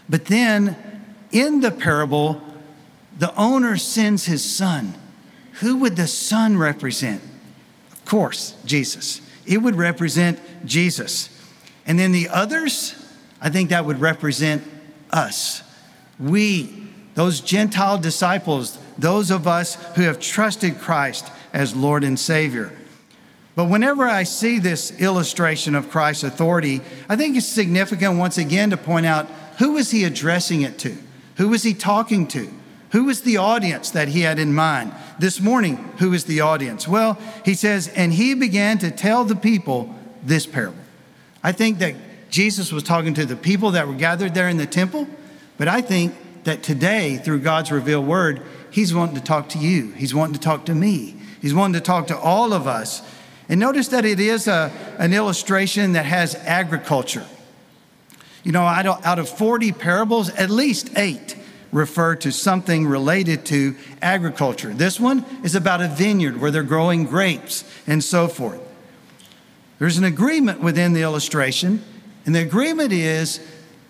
But 0.09 0.26
then, 0.26 0.76
in 1.31 1.61
the 1.61 1.71
parable, 1.71 2.43
the 3.19 3.35
owner 3.37 3.76
sends 3.76 4.25
his 4.25 4.45
son. 4.45 4.95
Who 5.61 5.78
would 5.78 5.97
the 5.97 6.07
son 6.07 6.57
represent? 6.57 7.23
Of 7.92 8.04
course, 8.04 8.57
Jesus. 8.64 9.21
It 9.47 9.59
would 9.59 9.76
represent 9.76 10.40
Jesus. 10.64 11.28
And 11.87 11.99
then 11.99 12.12
the 12.12 12.28
others, 12.28 12.95
I 13.40 13.50
think 13.50 13.71
that 13.71 13.85
would 13.85 14.00
represent 14.00 14.62
us. 15.11 15.62
We, 16.19 16.88
those 17.14 17.40
Gentile 17.40 17.99
disciples, 17.99 18.78
those 18.97 19.31
of 19.31 19.47
us 19.47 19.75
who 19.95 20.02
have 20.02 20.21
trusted 20.21 20.78
Christ 20.78 21.31
as 21.52 21.76
Lord 21.76 22.04
and 22.04 22.19
Savior. 22.19 22.73
But 23.54 23.66
whenever 23.66 24.04
I 24.04 24.23
see 24.23 24.59
this 24.59 24.99
illustration 25.00 25.75
of 25.75 25.90
Christ's 25.90 26.25
authority, 26.25 26.81
I 27.09 27.16
think 27.16 27.37
it's 27.37 27.47
significant 27.47 28.19
once 28.19 28.38
again 28.38 28.71
to 28.71 28.76
point 28.76 29.04
out 29.04 29.26
who 29.59 29.73
was 29.73 29.90
he 29.90 30.04
addressing 30.04 30.62
it 30.62 30.78
to? 30.81 30.97
Who 31.37 31.49
was 31.49 31.62
he 31.62 31.75
talking 31.75 32.26
to? 32.28 32.50
Who 32.93 33.05
was 33.05 33.23
the 33.23 33.39
audience 33.39 33.91
that 33.91 34.09
he 34.09 34.21
had 34.21 34.39
in 34.39 34.55
mind? 34.55 34.93
This 35.19 35.41
morning, 35.41 35.77
who 35.99 36.13
is 36.13 36.25
the 36.25 36.43
audience? 36.43 36.87
Well, 36.87 37.19
he 37.43 37.55
says, 37.55 37.89
and 37.89 38.13
he 38.13 38.35
began 38.35 38.77
to 38.79 38.91
tell 38.91 39.25
the 39.25 39.35
people 39.35 39.95
this 40.23 40.47
parable. 40.47 40.79
I 41.43 41.53
think 41.53 41.79
that 41.79 41.95
Jesus 42.31 42.71
was 42.71 42.83
talking 42.83 43.15
to 43.15 43.25
the 43.25 43.35
people 43.35 43.71
that 43.73 43.89
were 43.89 43.95
gathered 43.95 44.35
there 44.35 44.49
in 44.49 44.59
the 44.59 44.67
temple, 44.67 45.07
but 45.57 45.69
I 45.69 45.81
think 45.81 46.15
that 46.45 46.63
today, 46.63 47.17
through 47.17 47.41
God's 47.41 47.73
revealed 47.73 48.07
word, 48.07 48.43
he's 48.71 48.93
wanting 48.93 49.15
to 49.15 49.23
talk 49.23 49.49
to 49.51 49.59
you. 49.59 49.93
He's 49.93 50.15
wanting 50.15 50.35
to 50.35 50.41
talk 50.41 50.67
to 50.67 50.75
me. 50.75 51.17
He's 51.41 51.55
wanting 51.55 51.75
to 51.75 51.81
talk 51.81 52.09
to 52.09 52.19
all 52.19 52.53
of 52.53 52.67
us. 52.67 53.01
And 53.49 53.59
notice 53.59 53.89
that 53.89 54.05
it 54.05 54.21
is 54.21 54.47
a, 54.47 54.71
an 54.99 55.15
illustration 55.15 55.93
that 55.95 56.05
has 56.05 56.35
agriculture. 56.35 57.27
You 58.45 58.53
know, 58.53 58.65
out 58.65 59.19
of 59.19 59.31
40 59.31 59.73
parables, 59.73 60.29
at 60.31 60.51
least 60.51 60.91
eight 60.97 61.37
refer 61.73 62.14
to 62.17 62.31
something 62.31 62.87
related 62.87 63.47
to 63.47 63.75
agriculture. 64.02 64.73
This 64.75 65.00
one 65.00 65.25
is 65.43 65.55
about 65.55 65.81
a 65.81 65.88
vineyard 65.88 66.41
where 66.41 66.50
they're 66.50 66.62
growing 66.62 67.05
grapes 67.05 67.64
and 67.87 68.05
so 68.05 68.29
forth. 68.29 68.61
There's 69.79 69.99
an 69.99 70.05
agreement 70.05 70.61
within 70.61 70.93
the 70.93 71.02
illustration, 71.02 71.83
and 72.25 72.35
the 72.35 72.43
agreement 72.43 72.93
is 72.93 73.41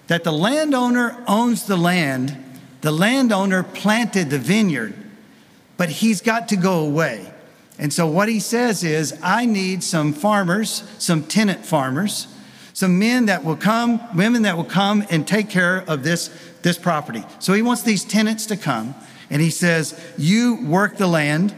that 0.07 0.25
the 0.25 0.33
landowner 0.33 1.23
owns 1.27 1.67
the 1.67 1.77
land, 1.77 2.43
the 2.81 2.93
landowner 2.93 3.63
planted 3.63 4.31
the 4.31 4.39
vineyard, 4.39 4.95
but 5.77 5.91
he's 5.91 6.23
got 6.23 6.49
to 6.49 6.57
go 6.57 6.81
away. 6.81 7.31
And 7.79 7.93
so 7.93 8.07
what 8.07 8.29
he 8.29 8.39
says 8.39 8.85
is, 8.85 9.19
I 9.23 9.45
need 9.45 9.83
some 9.83 10.13
farmers, 10.13 10.85
some 10.99 11.25
tenant 11.25 11.67
farmers, 11.67 12.27
some 12.83 12.99
men 12.99 13.27
that 13.27 13.45
will 13.45 13.55
come, 13.55 14.01
women 14.17 14.43
that 14.43 14.57
will 14.57 14.65
come 14.65 15.07
and 15.09 15.25
take 15.25 15.49
care 15.49 15.85
of 15.87 16.03
this 16.03 16.31
this 16.63 16.77
property. 16.77 17.23
So 17.39 17.53
he 17.53 17.63
wants 17.63 17.83
these 17.83 18.05
tenants 18.05 18.47
to 18.47 18.57
come 18.57 18.97
and 19.31 19.41
he 19.41 19.51
says, 19.51 19.99
You 20.19 20.67
work 20.67 20.97
the 20.97 21.07
land. 21.07 21.55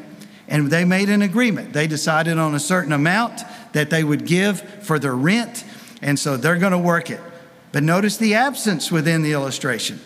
And 0.46 0.70
they 0.70 0.84
made 0.84 1.08
an 1.08 1.22
agreement. 1.22 1.72
They 1.72 1.86
decided 1.86 2.36
on 2.36 2.54
a 2.54 2.60
certain 2.60 2.92
amount 2.92 3.40
that 3.72 3.88
they 3.88 4.04
would 4.04 4.26
give 4.26 4.60
for 4.84 4.98
their 4.98 5.14
rent. 5.14 5.64
And 6.02 6.18
so 6.18 6.36
they're 6.36 6.58
going 6.58 6.72
to 6.72 6.78
work 6.78 7.08
it. 7.08 7.20
But 7.72 7.82
notice 7.82 8.18
the 8.18 8.34
absence 8.34 8.92
within 8.92 9.22
the 9.22 9.32
illustration 9.32 10.00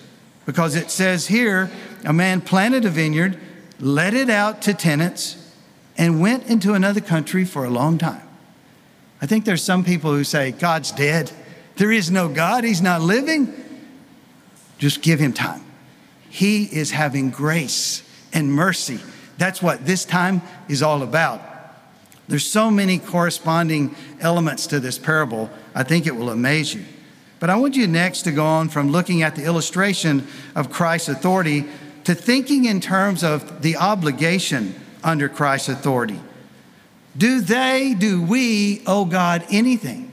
because 0.47 0.77
it 0.77 0.93
says 0.93 1.27
here 1.27 1.69
a 2.05 2.13
man 2.13 2.41
planted 2.41 2.85
a 2.85 2.91
vineyard, 2.91 3.41
let 3.81 4.15
it 4.15 4.31
out 4.31 4.63
to 4.63 4.75
tenants, 4.75 5.53
and 5.97 6.21
went 6.21 6.47
into 6.47 6.75
another 6.75 7.01
country 7.01 7.45
for 7.45 7.65
a 7.65 7.71
long 7.71 7.99
time. 7.99 8.28
I 9.21 9.27
think 9.27 9.45
there's 9.45 9.63
some 9.63 9.85
people 9.85 10.13
who 10.13 10.25
say, 10.25 10.53
God's 10.53 10.93
dead. 10.93 11.31
There 11.77 11.93
is 11.93 12.11
no 12.11 12.29
God. 12.29 12.65
He's 12.65 12.83
not 12.83 13.01
living. 13.01 13.53
Just 14.79 15.03
give 15.03 15.19
him 15.19 15.33
time. 15.33 15.65
He 16.31 16.65
is 16.65 16.91
having 16.91 17.31
grace 17.31 18.03
and 18.33 18.53
mercy. 18.53 19.01
That's 19.39 19.63
what 19.63 19.87
this 19.87 20.05
time 20.05 20.43
is 20.69 20.83
all 20.83 21.03
about. 21.03 21.43
There's 22.29 22.47
so 22.47 22.71
many 22.71 22.99
corresponding 22.99 23.95
elements 24.21 24.67
to 24.69 24.81
this 24.81 24.99
parable. 24.99 25.51
I 25.75 25.83
think 25.83 26.07
it 26.07 26.15
will 26.15 26.31
amaze 26.31 26.75
you. 26.75 26.85
But 27.41 27.51
I 27.51 27.57
want 27.57 27.77
you 27.77 27.87
next 27.87 28.23
to 28.23 28.33
go 28.33 28.45
on 28.45 28.69
from 28.69 28.91
looking 28.91 29.23
at 29.23 29.35
the 29.35 29.45
illustration 29.45 30.27
of 30.55 30.71
Christ's 30.71 31.09
authority 31.09 31.65
to 32.05 32.15
thinking 32.15 32.65
in 32.67 32.81
terms 32.81 33.23
of 33.25 33.63
the 33.63 33.77
obligation 33.77 34.75
under 35.03 35.29
Christ's 35.29 35.71
authority. 35.71 36.21
Do 37.19 37.41
they, 37.41 37.95
do 37.99 38.23
we 38.23 38.83
owe 38.87 39.05
God 39.05 39.45
anything? 39.51 40.11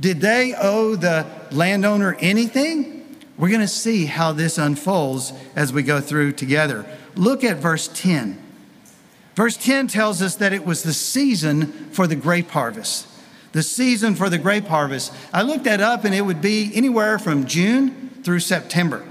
Did 0.00 0.20
they 0.20 0.54
owe 0.54 0.94
the 0.94 1.26
landowner 1.50 2.16
anything? 2.20 3.18
We're 3.36 3.48
going 3.48 3.60
to 3.60 3.68
see 3.68 4.06
how 4.06 4.32
this 4.32 4.56
unfolds 4.56 5.32
as 5.56 5.72
we 5.72 5.82
go 5.82 6.00
through 6.00 6.32
together. 6.32 6.86
Look 7.16 7.44
at 7.44 7.58
verse 7.58 7.88
10. 7.92 8.40
Verse 9.34 9.56
10 9.56 9.88
tells 9.88 10.22
us 10.22 10.36
that 10.36 10.52
it 10.52 10.64
was 10.64 10.84
the 10.84 10.94
season 10.94 11.66
for 11.90 12.06
the 12.06 12.16
grape 12.16 12.50
harvest. 12.50 13.08
The 13.52 13.62
season 13.62 14.14
for 14.14 14.30
the 14.30 14.38
grape 14.38 14.66
harvest. 14.66 15.12
I 15.32 15.42
looked 15.42 15.64
that 15.64 15.80
up 15.80 16.04
and 16.04 16.14
it 16.14 16.22
would 16.22 16.40
be 16.40 16.70
anywhere 16.74 17.18
from 17.18 17.46
June 17.46 18.10
through 18.22 18.40
September. 18.40 19.04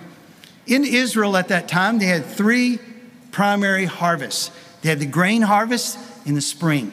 In 0.66 0.86
Israel 0.86 1.36
at 1.36 1.50
that 1.50 1.68
time, 1.68 2.00
they 2.00 2.06
had 2.06 2.26
three 2.26 2.80
primary 3.32 3.86
harvests 3.86 4.52
they 4.84 4.90
had 4.90 5.00
the 5.00 5.06
grain 5.06 5.42
harvest 5.42 5.98
in 6.26 6.36
the 6.36 6.42
spring, 6.42 6.92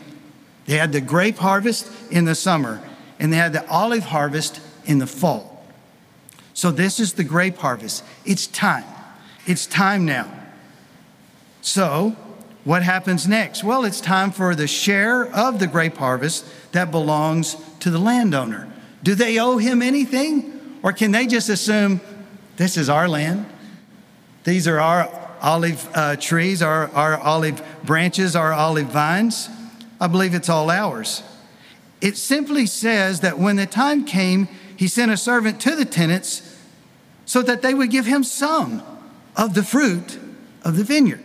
they 0.70 0.76
had 0.76 0.92
the 0.92 1.00
grape 1.00 1.38
harvest 1.38 1.90
in 2.12 2.26
the 2.26 2.36
summer, 2.36 2.80
and 3.18 3.32
they 3.32 3.36
had 3.36 3.52
the 3.52 3.68
olive 3.68 4.04
harvest 4.04 4.60
in 4.84 4.98
the 4.98 5.06
fall. 5.08 5.66
So, 6.54 6.70
this 6.70 7.00
is 7.00 7.14
the 7.14 7.24
grape 7.24 7.56
harvest. 7.56 8.04
It's 8.24 8.46
time. 8.46 8.84
It's 9.46 9.66
time 9.66 10.04
now. 10.04 10.32
So, 11.60 12.14
what 12.62 12.84
happens 12.84 13.26
next? 13.26 13.64
Well, 13.64 13.84
it's 13.84 14.00
time 14.00 14.30
for 14.30 14.54
the 14.54 14.68
share 14.68 15.24
of 15.34 15.58
the 15.58 15.66
grape 15.66 15.96
harvest 15.96 16.46
that 16.70 16.92
belongs 16.92 17.56
to 17.80 17.90
the 17.90 17.98
landowner. 17.98 18.72
Do 19.02 19.16
they 19.16 19.40
owe 19.40 19.58
him 19.58 19.82
anything? 19.82 20.78
Or 20.84 20.92
can 20.92 21.10
they 21.10 21.26
just 21.26 21.48
assume 21.48 22.00
this 22.58 22.76
is 22.76 22.88
our 22.88 23.08
land? 23.08 23.44
These 24.44 24.68
are 24.68 24.78
our 24.78 25.10
olive 25.42 25.88
uh, 25.94 26.14
trees, 26.14 26.62
our, 26.62 26.88
our 26.90 27.18
olive 27.18 27.60
branches, 27.82 28.36
our 28.36 28.52
olive 28.52 28.86
vines. 28.86 29.48
I 30.00 30.06
believe 30.06 30.34
it's 30.34 30.48
all 30.48 30.70
ours. 30.70 31.22
It 32.00 32.16
simply 32.16 32.66
says 32.66 33.20
that 33.20 33.38
when 33.38 33.56
the 33.56 33.66
time 33.66 34.04
came, 34.04 34.48
he 34.76 34.88
sent 34.88 35.12
a 35.12 35.16
servant 35.16 35.60
to 35.60 35.76
the 35.76 35.84
tenants 35.84 36.58
so 37.26 37.42
that 37.42 37.60
they 37.62 37.74
would 37.74 37.90
give 37.90 38.06
him 38.06 38.24
some 38.24 38.82
of 39.36 39.54
the 39.54 39.62
fruit 39.62 40.18
of 40.64 40.76
the 40.76 40.84
vineyard. 40.84 41.22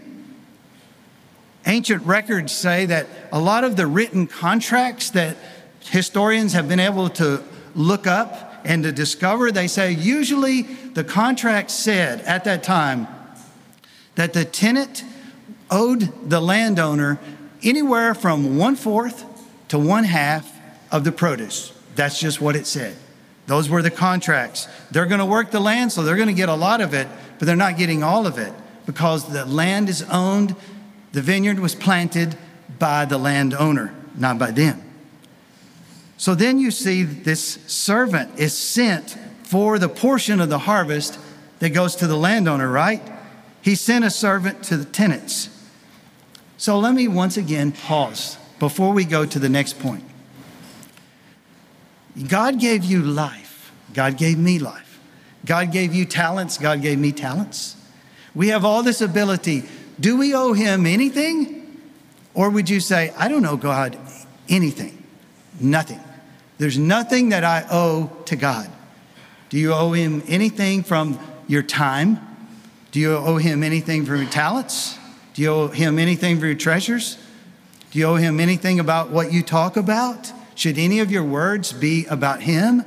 Ancient 1.65 2.03
records 2.05 2.51
say 2.51 2.86
that 2.86 3.08
a 3.32 3.39
lot 3.39 3.63
of 3.63 3.75
the 3.75 3.88
written 3.88 4.27
contracts 4.27 5.10
that 5.12 5.38
historians 5.79 6.53
have 6.53 6.67
been 6.67 6.79
able 6.79 7.10
to 7.12 7.41
look 7.74 8.05
up 8.05 8.62
and 8.65 8.84
to 8.84 8.91
discover, 8.91 9.51
they 9.51 9.67
say 9.67 9.91
usually 9.91 10.63
the 10.63 11.03
contract 11.03 11.72
said 11.72 12.22
at 12.22 12.44
that 12.44 12.63
time 12.63 13.08
that 14.15 14.34
the 14.34 14.46
tenant 14.46 15.03
owed 15.72 16.29
the 16.29 16.39
landowner 16.39 17.20
anywhere 17.65 18.13
from 18.13 18.57
one 18.57 18.75
fourth 18.75 19.25
to 19.69 19.77
one 19.79 20.03
half 20.05 20.51
of 20.91 21.03
the 21.03 21.12
produce. 21.12 21.74
That's 21.95 22.19
just 22.19 22.39
what 22.39 22.55
it 22.55 22.67
said. 22.67 22.95
Those 23.48 23.69
were 23.69 23.81
the 23.81 23.91
contracts. 23.91 24.67
They're 24.91 25.05
going 25.05 25.19
to 25.19 25.25
work 25.25 25.51
the 25.51 25.60
land, 25.60 25.91
so 25.91 26.03
they're 26.03 26.15
going 26.15 26.27
to 26.27 26.34
get 26.34 26.50
a 26.50 26.55
lot 26.55 26.81
of 26.81 26.93
it, 26.93 27.07
but 27.38 27.45
they're 27.45 27.55
not 27.55 27.77
getting 27.77 28.03
all 28.03 28.25
of 28.25 28.38
it 28.38 28.53
because 28.86 29.31
the 29.31 29.45
land 29.45 29.89
is 29.89 30.03
owned 30.03 30.55
the 31.15 31.22
vineyard 31.22 31.60
was 31.60 31.74
planted 31.75 32.36
by 32.77 33.05
the 33.05 33.17
landowner, 33.17 33.95
not 34.17 34.38
by 34.38 34.51
them. 34.51 34.81
So 36.17 36.36
then 36.36 36.60
you 36.60 36.72
see 36.72 37.03
this 37.03 37.57
servant 37.67 38.38
is 38.38 38.53
sent 38.53 39.17
for 39.43 39.79
the 39.79 39.88
portion 39.88 40.41
of 40.41 40.50
the 40.50 40.60
harvest 40.60 41.17
that 41.60 41.69
goes 41.69 41.95
to 41.98 42.07
the 42.07 42.17
landowner, 42.17 42.69
right? 42.69 43.01
He 43.62 43.75
sent 43.75 44.03
a 44.03 44.10
servant 44.10 44.63
to 44.63 44.75
the 44.75 44.83
tenants. 44.83 45.48
So 46.57 46.79
let 46.79 46.94
me 46.94 47.07
once 47.07 47.37
again 47.37 47.72
pause 47.72 48.37
before 48.59 48.94
we 48.94 49.05
go 49.05 49.25
to 49.25 49.39
the 49.39 49.50
next 49.50 49.79
point. 49.79 50.03
God 52.27 52.59
gave 52.59 52.83
you 52.83 53.01
life. 53.01 53.74
God 53.94 54.18
gave 54.18 54.37
me 54.37 54.59
life. 54.59 55.00
God 55.46 55.72
gave 55.72 55.94
you 55.94 56.05
talents. 56.05 56.57
God 56.57 56.81
gave 56.81 56.98
me 56.98 57.11
talents. 57.11 57.75
We 58.33 58.50
have 58.50 58.65
all 58.65 58.83
this 58.83 59.01
ability 59.01 59.63
do 60.00 60.18
we 60.18 60.33
owe 60.33 60.53
him 60.53 60.85
anything? 60.85 61.79
Or 62.33 62.50
would 62.50 62.70
you 62.70 62.79
say, 62.79 63.13
I 63.18 63.27
don't 63.27 63.46
owe 63.46 63.55
God 63.55 63.98
anything? 64.50 65.01
Nothing. 65.59 66.01
There's 66.57 66.77
nothing 66.77 67.29
that 67.29 67.44
I 67.44 67.65
owe 67.70 68.11
to 68.25 68.35
God. 68.35 68.70
Do 69.50 69.57
you 69.57 69.74
owe 69.74 69.94
him 69.94 70.22
anything 70.27 70.83
from 70.83 71.20
your 71.48 71.63
time? 71.63 72.20
Do 72.91 73.00
you 73.00 73.15
owe 73.15 73.37
him 73.37 73.63
anything 73.63 74.05
from 74.05 74.18
your 74.18 74.29
talents? 74.29 74.98
Do 75.35 75.43
you 75.43 75.50
owe 75.50 75.67
him 75.67 76.00
anything 76.00 76.39
for 76.39 76.48
your 76.48 76.55
treasures? 76.55 77.17
Do 77.91 78.00
you 78.00 78.05
owe 78.05 78.15
him 78.15 78.39
anything 78.39 78.79
about 78.79 79.11
what 79.11 79.31
you 79.31 79.43
talk 79.43 79.77
about? 79.77 80.31
Should 80.55 80.79
any 80.79 81.00
of 81.00 81.11
your 81.11 81.24
words 81.24 81.71
be 81.71 82.07
about 82.07 82.41
him? 82.41 82.83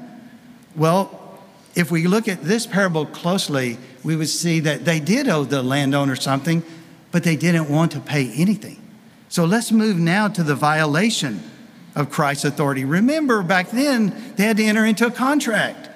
Well, 0.74 1.38
if 1.76 1.90
we 1.90 2.08
look 2.08 2.26
at 2.26 2.42
this 2.42 2.66
parable 2.66 3.06
closely, 3.06 3.78
we 4.02 4.16
would 4.16 4.28
see 4.28 4.60
that 4.60 4.84
they 4.84 4.98
did 4.98 5.28
owe 5.28 5.44
the 5.44 5.62
landowner 5.62 6.16
something 6.16 6.64
but 7.10 7.24
they 7.24 7.36
didn't 7.36 7.70
want 7.70 7.92
to 7.92 8.00
pay 8.00 8.30
anything. 8.32 8.82
So 9.28 9.44
let's 9.44 9.72
move 9.72 9.98
now 9.98 10.28
to 10.28 10.42
the 10.42 10.54
violation 10.54 11.42
of 11.94 12.10
Christ's 12.10 12.44
authority. 12.44 12.84
Remember, 12.84 13.42
back 13.42 13.70
then, 13.70 14.34
they 14.36 14.44
had 14.44 14.56
to 14.58 14.64
enter 14.64 14.84
into 14.84 15.06
a 15.06 15.10
contract. 15.10 15.88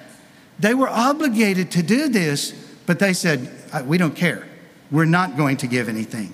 They 0.59 0.73
were 0.73 0.89
obligated 0.89 1.71
to 1.71 1.83
do 1.83 2.09
this, 2.09 2.51
but 2.85 2.99
they 2.99 3.13
said, 3.13 3.49
uh, 3.71 3.83
We 3.85 3.97
don't 3.97 4.15
care. 4.15 4.47
We're 4.91 5.05
not 5.05 5.37
going 5.37 5.57
to 5.57 5.67
give 5.67 5.89
anything. 5.89 6.33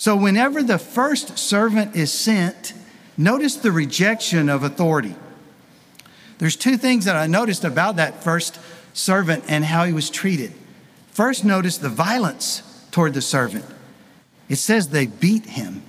So, 0.00 0.16
whenever 0.16 0.62
the 0.62 0.78
first 0.78 1.38
servant 1.38 1.94
is 1.94 2.10
sent, 2.10 2.72
notice 3.18 3.56
the 3.56 3.70
rejection 3.70 4.48
of 4.48 4.62
authority. 4.62 5.14
There's 6.38 6.56
two 6.56 6.78
things 6.78 7.04
that 7.04 7.16
I 7.16 7.26
noticed 7.26 7.64
about 7.64 7.96
that 7.96 8.24
first 8.24 8.58
servant 8.94 9.44
and 9.46 9.62
how 9.62 9.84
he 9.84 9.92
was 9.92 10.08
treated. 10.08 10.54
First, 11.10 11.44
notice 11.44 11.76
the 11.76 11.90
violence 11.90 12.62
toward 12.90 13.12
the 13.12 13.20
servant. 13.20 13.66
It 14.48 14.56
says 14.56 14.88
they 14.88 15.04
beat 15.04 15.44
him, 15.44 15.82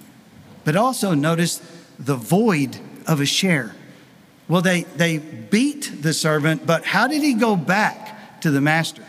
but 0.66 0.76
also 0.76 1.14
notice 1.14 1.60
the 1.98 2.18
void 2.18 2.80
of 3.08 3.22
a 3.22 3.26
share. 3.26 3.74
Well, 4.50 4.62
they, 4.62 4.82
they 4.84 5.20
beat 5.20 5.90
the 6.02 6.14
servant, 6.14 6.68
but 6.68 6.84
how 6.84 7.08
did 7.08 7.24
he 7.24 7.34
go 7.34 7.56
back 7.56 8.42
to 8.42 8.52
the 8.52 8.60
master, 8.60 9.06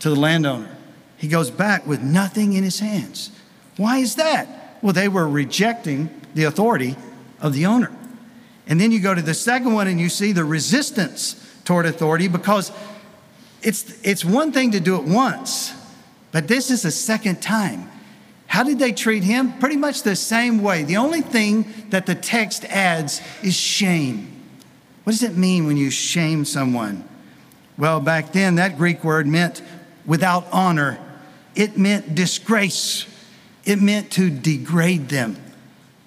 to 0.00 0.10
the 0.10 0.20
landowner? 0.20 0.76
He 1.16 1.26
goes 1.26 1.50
back 1.50 1.86
with 1.86 2.02
nothing 2.02 2.52
in 2.52 2.64
his 2.64 2.80
hands. 2.80 3.30
Why 3.76 3.98
is 3.98 4.16
that? 4.16 4.78
Well, 4.82 4.92
they 4.92 5.08
were 5.08 5.28
rejecting 5.28 6.10
the 6.34 6.44
authority 6.44 6.96
of 7.40 7.52
the 7.52 7.66
owner. 7.66 7.90
And 8.66 8.80
then 8.80 8.90
you 8.90 9.00
go 9.00 9.14
to 9.14 9.22
the 9.22 9.34
second 9.34 9.72
one 9.74 9.86
and 9.86 10.00
you 10.00 10.08
see 10.08 10.32
the 10.32 10.44
resistance 10.44 11.42
toward 11.64 11.86
authority 11.86 12.28
because 12.28 12.72
it's, 13.62 13.98
it's 14.02 14.24
one 14.24 14.52
thing 14.52 14.72
to 14.72 14.80
do 14.80 14.96
it 14.96 15.04
once, 15.04 15.72
but 16.32 16.48
this 16.48 16.70
is 16.70 16.84
a 16.84 16.90
second 16.90 17.42
time. 17.42 17.90
How 18.46 18.62
did 18.62 18.78
they 18.78 18.92
treat 18.92 19.24
him? 19.24 19.58
Pretty 19.58 19.76
much 19.76 20.02
the 20.02 20.16
same 20.16 20.62
way. 20.62 20.84
The 20.84 20.96
only 20.96 21.20
thing 21.20 21.66
that 21.90 22.06
the 22.06 22.14
text 22.14 22.64
adds 22.64 23.20
is 23.42 23.54
shame. 23.54 24.32
What 25.04 25.12
does 25.12 25.22
it 25.22 25.36
mean 25.36 25.66
when 25.66 25.76
you 25.76 25.90
shame 25.90 26.44
someone? 26.44 27.06
Well, 27.76 28.00
back 28.00 28.32
then, 28.32 28.54
that 28.56 28.78
Greek 28.78 29.04
word 29.04 29.26
meant 29.26 29.62
without 30.06 30.46
honor, 30.52 30.98
it 31.54 31.76
meant 31.76 32.14
disgrace, 32.14 33.06
it 33.66 33.82
meant 33.82 34.10
to 34.12 34.30
degrade 34.30 35.10
them. 35.10 35.36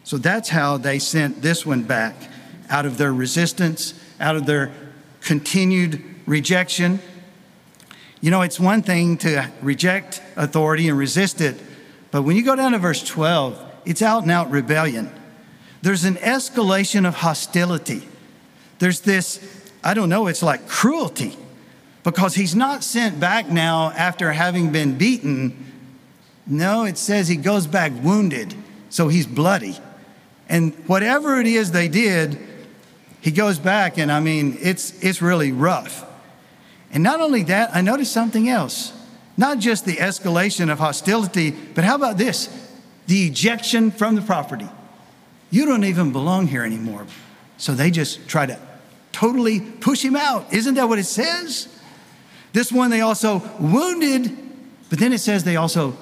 So 0.04 0.18
that's 0.18 0.50
how 0.50 0.78
they 0.78 0.98
sent 0.98 1.44
this 1.44 1.66
one 1.66 1.84
back 1.84 2.16
out 2.70 2.88
of 2.88 2.98
their 2.98 3.14
resistance, 3.14 3.94
out 4.20 4.36
of 4.36 4.48
their 4.48 4.72
continued 5.22 6.04
rejection. 6.26 7.00
You 8.22 8.32
know, 8.32 8.42
it's 8.42 8.60
one 8.60 8.82
thing 8.82 9.18
to 9.20 9.52
reject 9.62 10.22
authority 10.36 10.90
and 10.90 10.98
resist 10.98 11.42
it, 11.42 11.62
but 12.12 12.24
when 12.24 12.36
you 12.36 12.44
go 12.44 12.56
down 12.56 12.72
to 12.72 12.80
verse 12.80 13.04
12, 13.04 13.64
it's 13.86 14.02
out 14.02 14.24
and 14.24 14.32
out 14.32 14.50
rebellion. 14.50 15.12
There's 15.82 16.06
an 16.06 16.16
escalation 16.16 17.08
of 17.08 17.16
hostility. 17.16 18.08
There's 18.80 19.02
this, 19.02 19.40
I 19.84 19.94
don't 19.94 20.10
know, 20.10 20.28
it's 20.28 20.44
like 20.44 20.68
cruelty 20.68 21.38
because 22.04 22.36
he's 22.36 22.56
not 22.56 22.84
sent 22.84 23.20
back 23.20 23.50
now 23.50 23.92
after 23.92 24.32
having 24.32 24.72
been 24.72 24.98
beaten. 24.98 25.69
No, 26.50 26.84
it 26.84 26.98
says 26.98 27.28
he 27.28 27.36
goes 27.36 27.68
back 27.68 27.92
wounded, 28.04 28.56
so 28.90 29.08
he's 29.08 29.28
bloody. 29.28 29.78
And 30.50 30.74
whatever 30.88 31.40
it 31.40 31.46
is 31.46 31.72
they 31.72 31.88
did, 31.88 32.40
he 33.22 33.30
goes 33.30 33.60
back, 33.60 34.00
and 34.00 34.12
I 34.12 34.20
mean, 34.20 34.58
it's, 34.60 35.02
it's 35.04 35.22
really 35.22 35.52
rough. 35.52 36.04
And 36.92 37.04
not 37.04 37.22
only 37.22 37.44
that, 37.44 37.70
I 37.76 37.82
noticed 37.82 38.12
something 38.12 38.50
else. 38.50 38.94
Not 39.38 39.60
just 39.60 39.86
the 39.86 39.98
escalation 39.98 40.72
of 40.72 40.80
hostility, 40.80 41.52
but 41.52 41.84
how 41.84 41.96
about 41.96 42.18
this? 42.18 42.50
The 43.06 43.28
ejection 43.28 43.92
from 43.92 44.16
the 44.16 44.22
property. 44.22 44.68
You 45.52 45.66
don't 45.66 45.84
even 45.84 46.12
belong 46.12 46.48
here 46.48 46.64
anymore. 46.64 47.06
So 47.58 47.74
they 47.74 47.92
just 47.92 48.28
try 48.28 48.48
to 48.48 48.60
totally 49.12 49.60
push 49.60 50.04
him 50.04 50.16
out. 50.16 50.52
Isn't 50.52 50.76
that 50.76 50.90
what 50.90 50.98
it 50.98 51.06
says? 51.06 51.68
This 52.54 52.72
one 52.72 52.90
they 52.90 53.02
also 53.02 53.44
wounded, 53.60 54.36
but 54.90 54.98
then 54.98 55.14
it 55.14 55.20
says 55.20 55.44
they 55.44 55.56
also 55.56 55.96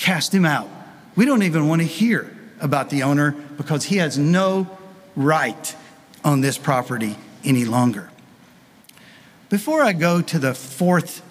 cast 0.00 0.34
him 0.34 0.44
out. 0.44 0.68
We 1.14 1.26
don't 1.26 1.42
even 1.42 1.68
want 1.68 1.82
to 1.82 1.86
hear 1.86 2.34
about 2.58 2.90
the 2.90 3.04
owner 3.04 3.32
because 3.56 3.84
he 3.84 3.98
has 3.98 4.18
no 4.18 4.66
right 5.14 5.76
on 6.24 6.40
this 6.40 6.58
property 6.58 7.16
any 7.44 7.64
longer. 7.64 8.10
Before 9.50 9.82
I 9.82 9.92
go 9.92 10.22
to 10.22 10.38
the 10.38 10.54
fourth 10.54 11.22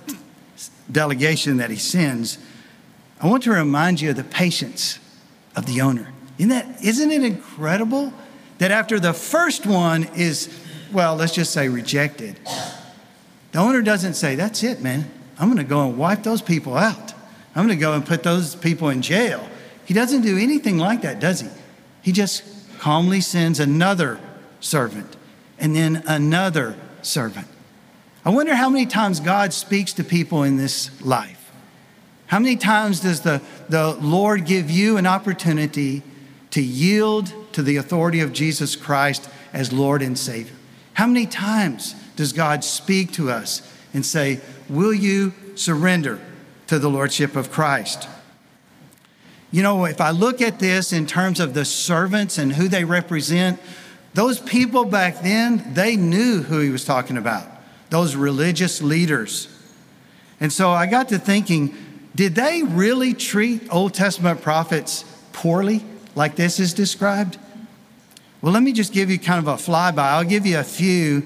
delegation 0.91 1.57
that 1.57 1.69
he 1.69 1.77
sends, 1.77 2.37
I 3.19 3.27
want 3.27 3.43
to 3.43 3.51
remind 3.51 4.01
you 4.01 4.11
of 4.11 4.15
the 4.15 4.23
patience 4.23 4.99
of 5.55 5.65
the 5.65 5.81
owner. 5.81 6.11
Isn't, 6.37 6.49
that, 6.49 6.83
isn't 6.83 7.11
it 7.11 7.23
incredible 7.23 8.13
that 8.59 8.71
after 8.71 8.99
the 8.99 9.13
first 9.13 9.65
one 9.65 10.03
is, 10.15 10.49
well, 10.91 11.15
let's 11.15 11.33
just 11.33 11.53
say 11.53 11.69
rejected, 11.69 12.39
the 13.51 13.59
owner 13.59 13.81
doesn't 13.81 14.13
say, 14.13 14.35
That's 14.35 14.63
it, 14.63 14.81
man. 14.81 15.09
I'm 15.39 15.47
going 15.47 15.57
to 15.57 15.63
go 15.63 15.87
and 15.87 15.97
wipe 15.97 16.23
those 16.23 16.41
people 16.41 16.75
out. 16.75 17.13
I'm 17.55 17.65
going 17.65 17.77
to 17.77 17.81
go 17.81 17.93
and 17.93 18.05
put 18.05 18.23
those 18.23 18.55
people 18.55 18.89
in 18.89 19.01
jail. 19.01 19.47
He 19.85 19.93
doesn't 19.93 20.21
do 20.21 20.37
anything 20.37 20.77
like 20.77 21.01
that, 21.01 21.19
does 21.19 21.41
he? 21.41 21.49
He 22.01 22.11
just 22.11 22.43
calmly 22.79 23.21
sends 23.21 23.59
another 23.59 24.19
servant 24.59 25.15
and 25.57 25.75
then 25.75 26.03
another 26.07 26.75
servant. 27.01 27.47
I 28.23 28.29
wonder 28.29 28.55
how 28.55 28.69
many 28.69 28.85
times 28.85 29.19
God 29.19 29.53
speaks 29.53 29.93
to 29.93 30.03
people 30.03 30.43
in 30.43 30.57
this 30.57 31.01
life. 31.01 31.51
How 32.27 32.39
many 32.39 32.55
times 32.55 32.99
does 32.99 33.21
the, 33.21 33.41
the 33.69 33.93
Lord 33.95 34.45
give 34.45 34.69
you 34.69 34.97
an 34.97 35.07
opportunity 35.07 36.03
to 36.51 36.61
yield 36.61 37.33
to 37.53 37.63
the 37.63 37.77
authority 37.77 38.19
of 38.19 38.33
Jesus 38.33 38.75
Christ 38.75 39.29
as 39.51 39.73
Lord 39.73 40.01
and 40.01 40.17
Savior? 40.17 40.55
How 40.93 41.07
many 41.07 41.25
times 41.25 41.95
does 42.15 42.33
God 42.33 42.63
speak 42.63 43.11
to 43.13 43.31
us 43.31 43.61
and 43.93 44.05
say, 44.05 44.41
Will 44.69 44.93
you 44.93 45.33
surrender 45.55 46.19
to 46.69 46.77
the 46.77 46.89
Lordship 46.89 47.35
of 47.35 47.51
Christ? 47.51 48.07
You 49.49 49.63
know, 49.63 49.85
if 49.85 49.99
I 49.99 50.11
look 50.11 50.39
at 50.39 50.59
this 50.59 50.93
in 50.93 51.07
terms 51.07 51.39
of 51.39 51.55
the 51.55 51.65
servants 51.65 52.37
and 52.37 52.53
who 52.53 52.67
they 52.67 52.83
represent, 52.83 53.59
those 54.13 54.39
people 54.39 54.85
back 54.85 55.23
then, 55.23 55.73
they 55.73 55.95
knew 55.95 56.43
who 56.43 56.59
he 56.59 56.69
was 56.69 56.85
talking 56.85 57.17
about, 57.17 57.47
those 57.89 58.15
religious 58.15 58.83
leaders. 58.83 59.47
And 60.39 60.53
so 60.53 60.69
I 60.69 60.85
got 60.85 61.09
to 61.09 61.17
thinking, 61.17 61.75
did 62.13 62.35
they 62.35 62.61
really 62.61 63.15
treat 63.15 63.63
Old 63.73 63.95
Testament 63.95 64.43
prophets 64.43 65.03
poorly, 65.33 65.83
like 66.13 66.35
this 66.35 66.59
is 66.59 66.75
described? 66.75 67.39
Well, 68.43 68.53
let 68.53 68.61
me 68.61 68.73
just 68.73 68.93
give 68.93 69.09
you 69.09 69.17
kind 69.17 69.39
of 69.39 69.47
a 69.47 69.55
flyby. 69.55 69.97
I'll 69.97 70.23
give 70.23 70.45
you 70.45 70.59
a 70.59 70.63
few. 70.63 71.25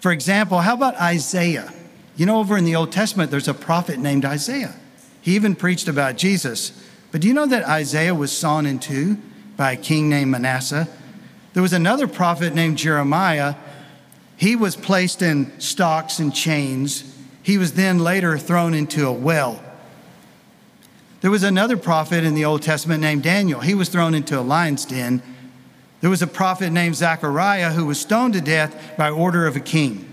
For 0.00 0.10
example, 0.10 0.58
how 0.58 0.74
about 0.74 0.96
Isaiah? 0.96 1.72
You 2.16 2.26
know, 2.26 2.40
over 2.40 2.58
in 2.58 2.64
the 2.64 2.74
Old 2.74 2.90
Testament, 2.90 3.30
there's 3.30 3.46
a 3.46 3.54
prophet 3.54 4.00
named 4.00 4.24
Isaiah. 4.24 4.74
He 5.22 5.34
even 5.34 5.54
preached 5.54 5.88
about 5.88 6.16
Jesus. 6.16 6.72
But 7.12 7.20
do 7.20 7.28
you 7.28 7.34
know 7.34 7.46
that 7.46 7.68
Isaiah 7.68 8.14
was 8.14 8.32
sawn 8.32 8.66
in 8.66 8.78
two 8.78 9.18
by 9.56 9.72
a 9.72 9.76
king 9.76 10.08
named 10.08 10.30
Manasseh? 10.30 10.88
There 11.52 11.62
was 11.62 11.72
another 11.72 12.06
prophet 12.06 12.54
named 12.54 12.78
Jeremiah. 12.78 13.56
He 14.36 14.56
was 14.56 14.76
placed 14.76 15.20
in 15.22 15.58
stocks 15.60 16.18
and 16.18 16.34
chains. 16.34 17.04
He 17.42 17.58
was 17.58 17.72
then 17.74 17.98
later 17.98 18.38
thrown 18.38 18.74
into 18.74 19.06
a 19.06 19.12
well. 19.12 19.62
There 21.20 21.30
was 21.30 21.42
another 21.42 21.76
prophet 21.76 22.24
in 22.24 22.34
the 22.34 22.44
Old 22.44 22.62
Testament 22.62 23.00
named 23.02 23.22
Daniel. 23.22 23.60
He 23.60 23.74
was 23.74 23.88
thrown 23.90 24.14
into 24.14 24.38
a 24.38 24.40
lion's 24.40 24.86
den. 24.86 25.22
There 26.00 26.08
was 26.08 26.22
a 26.22 26.26
prophet 26.26 26.70
named 26.70 26.96
Zechariah 26.96 27.72
who 27.72 27.84
was 27.84 28.00
stoned 28.00 28.32
to 28.34 28.40
death 28.40 28.96
by 28.96 29.10
order 29.10 29.46
of 29.46 29.56
a 29.56 29.60
king. 29.60 30.06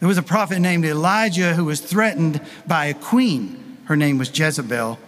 There 0.00 0.08
was 0.08 0.18
a 0.18 0.22
prophet 0.22 0.58
named 0.58 0.84
Elijah 0.84 1.54
who 1.54 1.64
was 1.64 1.80
threatened 1.80 2.40
by 2.66 2.86
a 2.86 2.94
queen. 2.94 3.67
Her 3.88 3.96
name 3.96 4.18
was 4.18 4.38
Jezebel. 4.38 4.98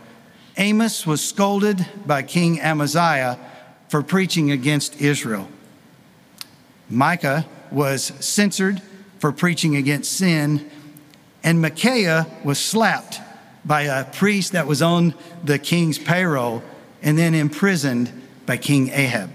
Amos 0.56 1.06
was 1.06 1.22
scolded 1.22 1.86
by 2.06 2.22
King 2.22 2.60
Amaziah 2.60 3.38
for 3.90 4.02
preaching 4.02 4.50
against 4.50 4.98
Israel. 5.02 5.50
Micah 6.88 7.44
was 7.70 8.04
censored 8.20 8.80
for 9.18 9.32
preaching 9.32 9.76
against 9.76 10.10
sin, 10.12 10.70
and 11.44 11.60
Micaiah 11.60 12.26
was 12.42 12.58
slapped 12.58 13.20
by 13.66 13.82
a 13.82 14.06
priest 14.06 14.52
that 14.52 14.66
was 14.66 14.80
on 14.80 15.12
the 15.44 15.58
king's 15.58 15.98
payroll 15.98 16.62
and 17.02 17.18
then 17.18 17.34
imprisoned 17.34 18.10
by 18.46 18.56
King 18.56 18.88
Ahab. 18.88 19.28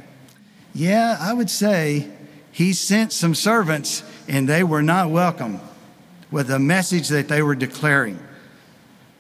Yeah, 0.73 1.17
I 1.21 1.34
would 1.34 1.51
say 1.51 2.10
he 2.51 2.73
sent 2.73 3.13
some 3.13 3.36
servants 3.36 4.01
and 4.27 4.49
they 4.49 4.63
were 4.63 4.81
not 4.81 5.12
welcome 5.12 5.60
with 6.31 6.47
the 6.47 6.58
message 6.58 7.10
that 7.10 7.27
they 7.27 7.43
were 7.43 7.53
declaring. 7.53 8.17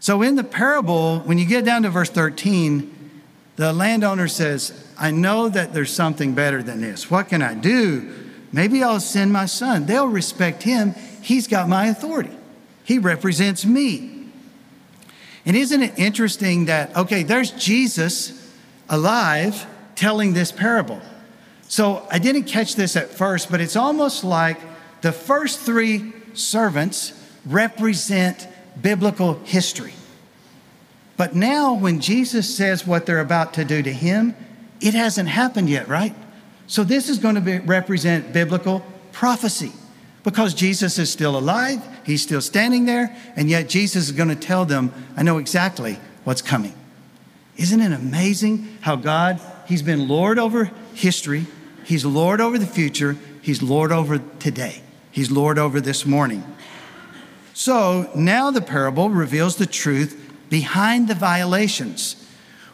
So 0.05 0.21
in 0.21 0.35
the 0.35 0.43
parable, 0.43 1.21
when 1.21 1.39
you 1.39 1.47
get 1.47 1.65
down 1.65 1.81
to 1.81 1.89
verse 1.89 2.11
13, 2.11 3.23
the 3.55 3.73
landowner 3.73 4.27
says, 4.27 4.87
I 4.99 5.09
know 5.09 5.49
that 5.49 5.73
there's 5.73 5.91
something 5.91 6.35
better 6.35 6.61
than 6.61 6.79
this. 6.79 7.09
What 7.09 7.29
can 7.29 7.41
I 7.41 7.55
do? 7.55 8.13
Maybe 8.51 8.83
I'll 8.83 8.99
send 8.99 9.33
my 9.33 9.47
son. 9.47 9.87
They'll 9.87 10.07
respect 10.07 10.61
him. 10.61 10.93
He's 11.23 11.47
got 11.47 11.67
my 11.67 11.87
authority, 11.87 12.29
he 12.83 12.99
represents 12.99 13.65
me. 13.65 14.27
And 15.43 15.57
isn't 15.57 15.81
it 15.81 15.97
interesting 15.97 16.65
that, 16.65 16.95
okay, 16.95 17.23
there's 17.23 17.49
Jesus 17.49 18.53
alive 18.87 19.65
telling 19.95 20.33
this 20.33 20.51
parable. 20.51 21.01
So 21.67 22.07
I 22.11 22.19
didn't 22.19 22.43
catch 22.43 22.75
this 22.75 22.95
at 22.95 23.09
first, 23.09 23.49
but 23.49 23.59
it's 23.59 23.75
almost 23.75 24.23
like 24.23 24.59
the 25.01 25.11
first 25.11 25.61
three 25.61 26.13
servants 26.35 27.19
represent 27.43 28.47
biblical 28.81 29.35
history. 29.45 29.93
But 31.17 31.35
now, 31.35 31.73
when 31.73 32.01
Jesus 32.01 32.55
says 32.55 32.85
what 32.85 33.05
they're 33.05 33.19
about 33.19 33.53
to 33.53 33.65
do 33.65 33.81
to 33.81 33.91
him, 33.91 34.35
it 34.81 34.93
hasn't 34.93 35.29
happened 35.29 35.69
yet, 35.69 35.87
right? 35.87 36.13
So, 36.67 36.83
this 36.83 37.09
is 37.09 37.19
going 37.19 37.35
to 37.35 37.41
be, 37.41 37.59
represent 37.59 38.33
biblical 38.33 38.85
prophecy 39.11 39.71
because 40.23 40.53
Jesus 40.53 40.97
is 40.97 41.09
still 41.09 41.37
alive, 41.37 41.81
he's 42.03 42.21
still 42.21 42.41
standing 42.41 42.85
there, 42.85 43.15
and 43.35 43.49
yet 43.49 43.69
Jesus 43.69 44.05
is 44.05 44.11
going 44.11 44.29
to 44.29 44.35
tell 44.35 44.65
them, 44.65 44.91
I 45.15 45.23
know 45.23 45.37
exactly 45.37 45.99
what's 46.23 46.41
coming. 46.41 46.73
Isn't 47.57 47.79
it 47.79 47.93
amazing 47.93 48.79
how 48.81 48.95
God, 48.95 49.39
he's 49.67 49.83
been 49.83 50.07
Lord 50.07 50.39
over 50.39 50.71
history, 50.93 51.45
he's 51.85 52.03
Lord 52.03 52.41
over 52.41 52.57
the 52.57 52.65
future, 52.65 53.15
he's 53.41 53.61
Lord 53.61 53.91
over 53.91 54.17
today, 54.39 54.81
he's 55.11 55.31
Lord 55.31 55.59
over 55.59 55.79
this 55.79 56.05
morning. 56.05 56.43
So 57.55 58.11
now 58.13 58.51
the 58.51 58.61
parable 58.61 59.09
reveals 59.09 59.55
the 59.55 59.65
truth 59.65 60.21
behind 60.49 61.07
the 61.07 61.15
violations. 61.15 62.17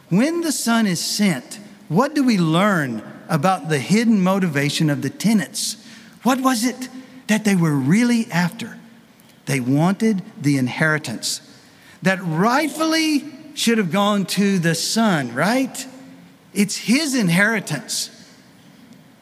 When 0.08 0.40
the 0.40 0.50
Son 0.50 0.88
is 0.88 1.00
sent, 1.00 1.60
what 1.88 2.16
do 2.16 2.24
we 2.24 2.36
learn 2.36 3.00
about 3.28 3.68
the 3.68 3.78
hidden 3.78 4.20
motivation 4.20 4.90
of 4.90 5.00
the 5.00 5.08
tenants? 5.08 5.76
What 6.24 6.40
was 6.40 6.64
it 6.64 6.88
that 7.28 7.44
they 7.44 7.54
were 7.54 7.76
really 7.76 8.28
after? 8.32 8.76
They 9.46 9.60
wanted 9.60 10.20
the 10.36 10.58
inheritance 10.58 11.40
that 12.02 12.20
rightfully 12.20 13.32
should 13.54 13.78
have 13.78 13.92
gone 13.92 14.26
to 14.26 14.58
the 14.58 14.74
Son, 14.74 15.32
right? 15.32 15.86
It's 16.54 16.76
his 16.76 17.14
inheritance. 17.14 18.10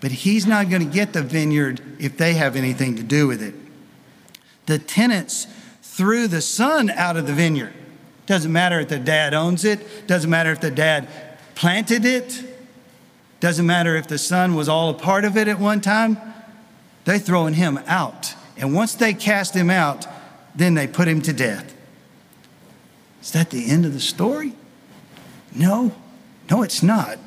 But 0.01 0.11
he's 0.11 0.47
not 0.47 0.71
going 0.71 0.87
to 0.87 0.91
get 0.91 1.13
the 1.13 1.23
vineyard 1.23 1.83
if 1.99 2.17
they 2.17 2.33
have 2.33 2.57
anything 2.57 2.97
to 2.97 3.03
do 3.03 3.27
with 3.27 3.43
it 3.43 3.55
the 4.71 4.79
tenants 4.79 5.49
threw 5.83 6.29
the 6.29 6.41
son 6.41 6.91
out 6.91 7.17
of 7.17 7.27
the 7.27 7.33
vineyard. 7.33 7.75
Doesn't 8.27 8.53
matter 8.53 8.79
if 8.79 8.89
the 8.89 9.01
dad 9.01 9.35
owns 9.35 9.65
it, 9.65 10.07
doesn't 10.07 10.31
matter 10.31 10.53
if 10.53 10.61
the 10.61 10.71
dad 10.71 11.09
planted 11.57 12.05
it, 12.05 12.45
doesn't 13.41 13.67
matter 13.67 13.97
if 13.97 14.07
the 14.07 14.19
son 14.19 14.55
was 14.55 14.69
all 14.69 14.91
a 14.91 14.95
part 14.95 15.25
of 15.25 15.37
it 15.37 15.49
at 15.49 15.59
one 15.59 15.81
time. 15.81 16.17
They're 17.05 17.19
throwing 17.19 17.55
him 17.55 17.81
out. 17.87 18.35
And 18.57 18.75
once 18.75 18.95
they 18.95 19.13
cast 19.13 19.55
him 19.55 19.71
out, 19.71 20.07
then 20.55 20.75
they 20.75 20.87
put 20.87 21.09
him 21.09 21.21
to 21.23 21.33
death. 21.33 21.75
Is 23.23 23.33
that 23.33 23.51
the 23.51 23.69
end 23.71 23.85
of 23.85 23.93
the 23.93 24.01
story? 24.01 24.53
No, 25.53 25.93
no, 26.49 26.63
it's 26.63 26.83
not. 26.83 27.19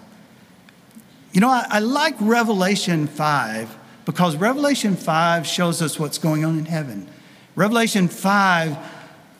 You 1.33 1.41
know, 1.41 1.49
I, 1.49 1.65
I 1.69 1.79
like 1.79 2.15
Revelation 2.21 3.07
5 3.07 3.77
because 4.05 4.37
Revelation 4.37 4.95
5 4.95 5.45
shows 5.45 5.81
us 5.81 5.99
what's 5.99 6.17
going 6.17 6.45
on 6.45 6.57
in 6.57 6.65
heaven. 6.65 7.09
Revelation 7.55 8.07
5 8.07 8.77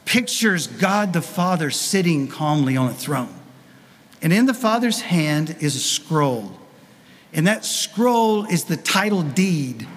pictures 0.06 0.67
God 0.67 1.13
the 1.13 1.21
Father 1.21 1.71
sitting 1.71 2.28
calmly 2.28 2.78
on 2.78 2.89
a 2.89 2.93
throne. 2.93 3.34
And 4.21 4.32
in 4.32 4.45
the 4.45 4.54
Father's 4.54 5.02
hand 5.02 5.58
is 5.60 5.76
a 5.76 5.80
scroll. 5.80 6.52
And 7.34 7.47
that 7.47 7.65
scroll 7.65 8.45
is 8.45 8.65
the 8.65 8.78
title 8.78 9.23
deed 9.23 9.88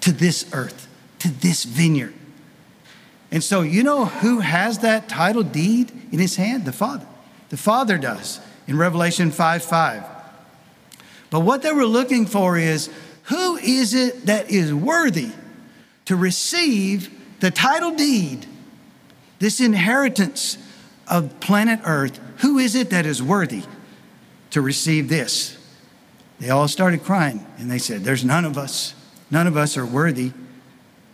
to 0.00 0.12
this 0.12 0.46
earth, 0.52 0.88
to 1.20 1.30
this 1.30 1.64
vineyard. 1.64 2.14
And 3.30 3.44
so, 3.44 3.62
you 3.62 3.82
know 3.84 4.06
who 4.06 4.40
has 4.40 4.80
that 4.80 5.08
title 5.08 5.44
deed 5.44 5.92
in 6.10 6.18
his 6.18 6.36
hand? 6.36 6.64
The 6.64 6.72
Father. 6.72 7.06
The 7.50 7.56
Father 7.56 7.96
does 7.96 8.40
in 8.66 8.76
Revelation 8.76 9.30
5 9.30 9.62
5. 9.62 10.04
But 11.30 11.40
what 11.40 11.62
they 11.62 11.72
were 11.72 11.86
looking 11.86 12.26
for 12.26 12.58
is 12.58 12.90
who 13.24 13.56
is 13.58 13.94
it 13.94 14.26
that 14.26 14.50
is 14.50 14.74
worthy 14.74 15.30
to 16.06 16.16
receive 16.16 17.19
the 17.40 17.50
title 17.50 17.94
deed, 17.94 18.46
this 19.38 19.60
inheritance 19.60 20.58
of 21.08 21.40
planet 21.40 21.80
Earth, 21.84 22.20
Who 22.38 22.58
is 22.58 22.74
it 22.74 22.90
that 22.90 23.06
is 23.06 23.22
worthy 23.22 23.64
to 24.50 24.60
receive 24.60 25.08
this? 25.08 25.56
They 26.38 26.50
all 26.50 26.68
started 26.68 27.02
crying 27.02 27.44
and 27.58 27.70
they 27.70 27.78
said, 27.78 28.02
There's 28.02 28.24
none 28.24 28.44
of 28.44 28.56
us. 28.56 28.94
None 29.30 29.46
of 29.46 29.56
us 29.56 29.76
are 29.76 29.86
worthy. 29.86 30.32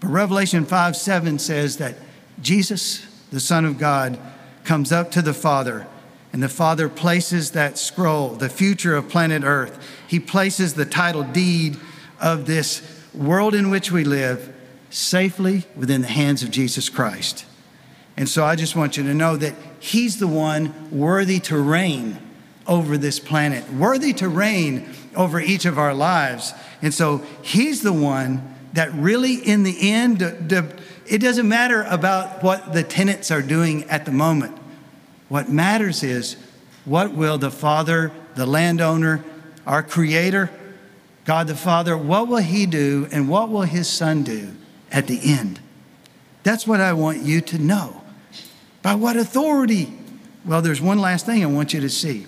But 0.00 0.08
Revelation 0.08 0.64
5 0.64 0.96
7 0.96 1.38
says 1.38 1.78
that 1.78 1.96
Jesus, 2.40 3.06
the 3.30 3.40
Son 3.40 3.64
of 3.64 3.78
God, 3.78 4.18
comes 4.64 4.92
up 4.92 5.10
to 5.12 5.22
the 5.22 5.34
Father, 5.34 5.86
and 6.32 6.42
the 6.42 6.48
Father 6.48 6.88
places 6.88 7.52
that 7.52 7.78
scroll, 7.78 8.30
the 8.30 8.48
future 8.48 8.96
of 8.96 9.08
planet 9.08 9.42
Earth. 9.44 9.78
He 10.08 10.20
places 10.20 10.74
the 10.74 10.84
title 10.84 11.22
deed 11.22 11.76
of 12.20 12.46
this 12.46 12.82
world 13.14 13.54
in 13.54 13.70
which 13.70 13.92
we 13.92 14.04
live 14.04 14.54
safely 14.90 15.64
within 15.74 16.02
the 16.02 16.08
hands 16.08 16.42
of 16.42 16.50
Jesus 16.50 16.88
Christ. 16.88 17.44
And 18.16 18.28
so 18.28 18.44
I 18.44 18.56
just 18.56 18.76
want 18.76 18.96
you 18.96 19.02
to 19.04 19.14
know 19.14 19.36
that 19.36 19.54
He's 19.78 20.18
the 20.18 20.26
one 20.26 20.90
worthy 20.90 21.38
to 21.40 21.58
reign 21.58 22.18
over 22.66 22.96
this 22.96 23.20
planet, 23.20 23.70
worthy 23.72 24.12
to 24.14 24.28
reign 24.28 24.88
over 25.14 25.38
each 25.38 25.64
of 25.64 25.78
our 25.78 25.94
lives. 25.94 26.52
And 26.82 26.92
so 26.94 27.18
He's 27.42 27.82
the 27.82 27.92
one 27.92 28.54
that 28.72 28.92
really, 28.94 29.34
in 29.34 29.62
the 29.62 29.90
end, 29.90 30.22
it 30.22 31.18
doesn't 31.18 31.48
matter 31.48 31.82
about 31.82 32.42
what 32.42 32.72
the 32.72 32.82
tenants 32.82 33.30
are 33.30 33.42
doing 33.42 33.84
at 33.84 34.04
the 34.04 34.12
moment. 34.12 34.56
What 35.28 35.48
matters 35.48 36.02
is 36.02 36.36
what 36.84 37.12
will 37.12 37.38
the 37.38 37.50
Father, 37.50 38.12
the 38.34 38.46
landowner, 38.46 39.24
our 39.66 39.82
Creator, 39.82 40.50
God 41.24 41.48
the 41.48 41.56
Father, 41.56 41.96
what 41.98 42.28
will 42.28 42.36
He 42.38 42.66
do 42.66 43.08
and 43.10 43.28
what 43.28 43.50
will 43.50 43.62
His 43.62 43.88
Son 43.88 44.22
do 44.22 44.52
at 44.96 45.06
the 45.06 45.20
end? 45.22 45.60
That's 46.42 46.66
what 46.66 46.80
I 46.80 46.94
want 46.94 47.22
you 47.22 47.40
to 47.42 47.58
know. 47.58 48.02
By 48.82 48.94
what 48.94 49.16
authority? 49.16 49.92
Well, 50.44 50.62
there's 50.62 50.80
one 50.80 50.98
last 50.98 51.26
thing 51.26 51.42
I 51.42 51.46
want 51.46 51.74
you 51.74 51.80
to 51.80 51.90
see. 51.90 52.26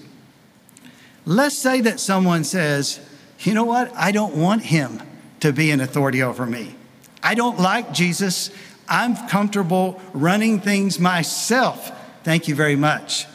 Let's 1.24 1.56
say 1.56 1.80
that 1.80 1.98
someone 1.98 2.44
says, 2.44 3.00
you 3.40 3.54
know 3.54 3.64
what? 3.64 3.92
I 3.94 4.12
don't 4.12 4.36
want 4.36 4.64
him 4.64 5.00
to 5.40 5.52
be 5.52 5.70
an 5.70 5.80
authority 5.80 6.22
over 6.22 6.44
me. 6.44 6.74
I 7.22 7.34
don't 7.34 7.58
like 7.58 7.92
Jesus. 7.92 8.50
I'm 8.88 9.16
comfortable 9.28 10.00
running 10.12 10.60
things 10.60 10.98
myself. 10.98 11.92
Thank 12.22 12.48
you 12.48 12.54
very 12.54 12.76
much. 12.76 13.26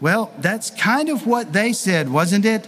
Well, 0.00 0.32
that's 0.38 0.70
kind 0.70 1.08
of 1.08 1.26
what 1.26 1.52
they 1.52 1.72
said, 1.72 2.08
wasn't 2.08 2.44
it? 2.44 2.66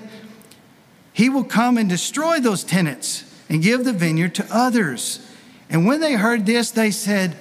He 1.12 1.28
will 1.28 1.44
come 1.44 1.78
and 1.78 1.88
destroy 1.88 2.38
those 2.38 2.62
tenants 2.62 3.24
and 3.48 3.62
give 3.62 3.84
the 3.84 3.92
vineyard 3.92 4.34
to 4.36 4.46
others. 4.50 5.26
And 5.70 5.86
when 5.86 6.00
they 6.00 6.14
heard 6.14 6.44
this, 6.44 6.72
they 6.72 6.90
said, 6.90 7.36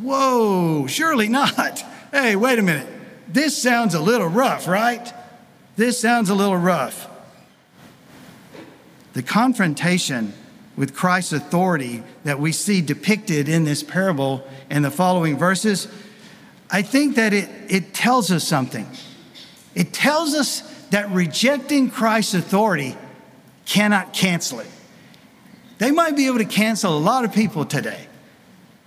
Whoa, 0.00 0.86
surely 0.86 1.28
not. 1.28 1.84
Hey, 2.12 2.36
wait 2.36 2.58
a 2.58 2.62
minute. 2.62 2.86
This 3.26 3.56
sounds 3.56 3.94
a 3.94 3.98
little 3.98 4.26
rough, 4.26 4.68
right? 4.68 5.10
This 5.76 5.98
sounds 5.98 6.28
a 6.28 6.34
little 6.34 6.58
rough. 6.58 7.08
The 9.14 9.22
confrontation 9.22 10.34
with 10.76 10.94
Christ's 10.94 11.32
authority 11.32 12.02
that 12.24 12.38
we 12.38 12.52
see 12.52 12.82
depicted 12.82 13.48
in 13.48 13.64
this 13.64 13.82
parable 13.82 14.46
and 14.68 14.84
the 14.84 14.90
following 14.90 15.38
verses, 15.38 15.88
I 16.70 16.82
think 16.82 17.16
that 17.16 17.32
it, 17.32 17.48
it 17.68 17.94
tells 17.94 18.30
us 18.30 18.46
something. 18.46 18.86
It 19.74 19.94
tells 19.94 20.34
us 20.34 20.60
that 20.90 21.10
rejecting 21.10 21.90
Christ's 21.90 22.34
authority 22.34 22.94
cannot 23.64 24.12
cancel 24.12 24.60
it. 24.60 24.66
They 25.82 25.90
might 25.90 26.14
be 26.14 26.28
able 26.28 26.38
to 26.38 26.44
cancel 26.44 26.96
a 26.96 27.00
lot 27.00 27.24
of 27.24 27.32
people 27.32 27.64
today. 27.64 28.06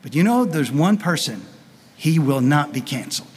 But 0.02 0.16
you 0.16 0.24
know, 0.24 0.46
there's 0.46 0.72
one 0.72 0.96
person, 0.96 1.42
he 1.98 2.20
will 2.20 2.40
not 2.40 2.72
be 2.72 2.80
canceled. 2.80 3.28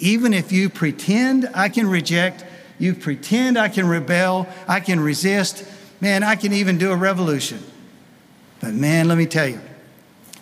Even 0.00 0.34
if 0.34 0.50
you 0.50 0.68
pretend 0.68 1.48
I 1.54 1.68
can 1.68 1.86
reject, 1.86 2.44
you 2.76 2.92
pretend 2.92 3.56
I 3.56 3.68
can 3.68 3.86
rebel, 3.86 4.48
I 4.66 4.80
can 4.80 4.98
resist, 4.98 5.64
man, 6.00 6.24
I 6.24 6.34
can 6.34 6.52
even 6.52 6.76
do 6.76 6.90
a 6.90 6.96
revolution. 6.96 7.62
But 8.58 8.74
man, 8.74 9.06
let 9.06 9.16
me 9.16 9.26
tell 9.26 9.46
you, 9.46 9.60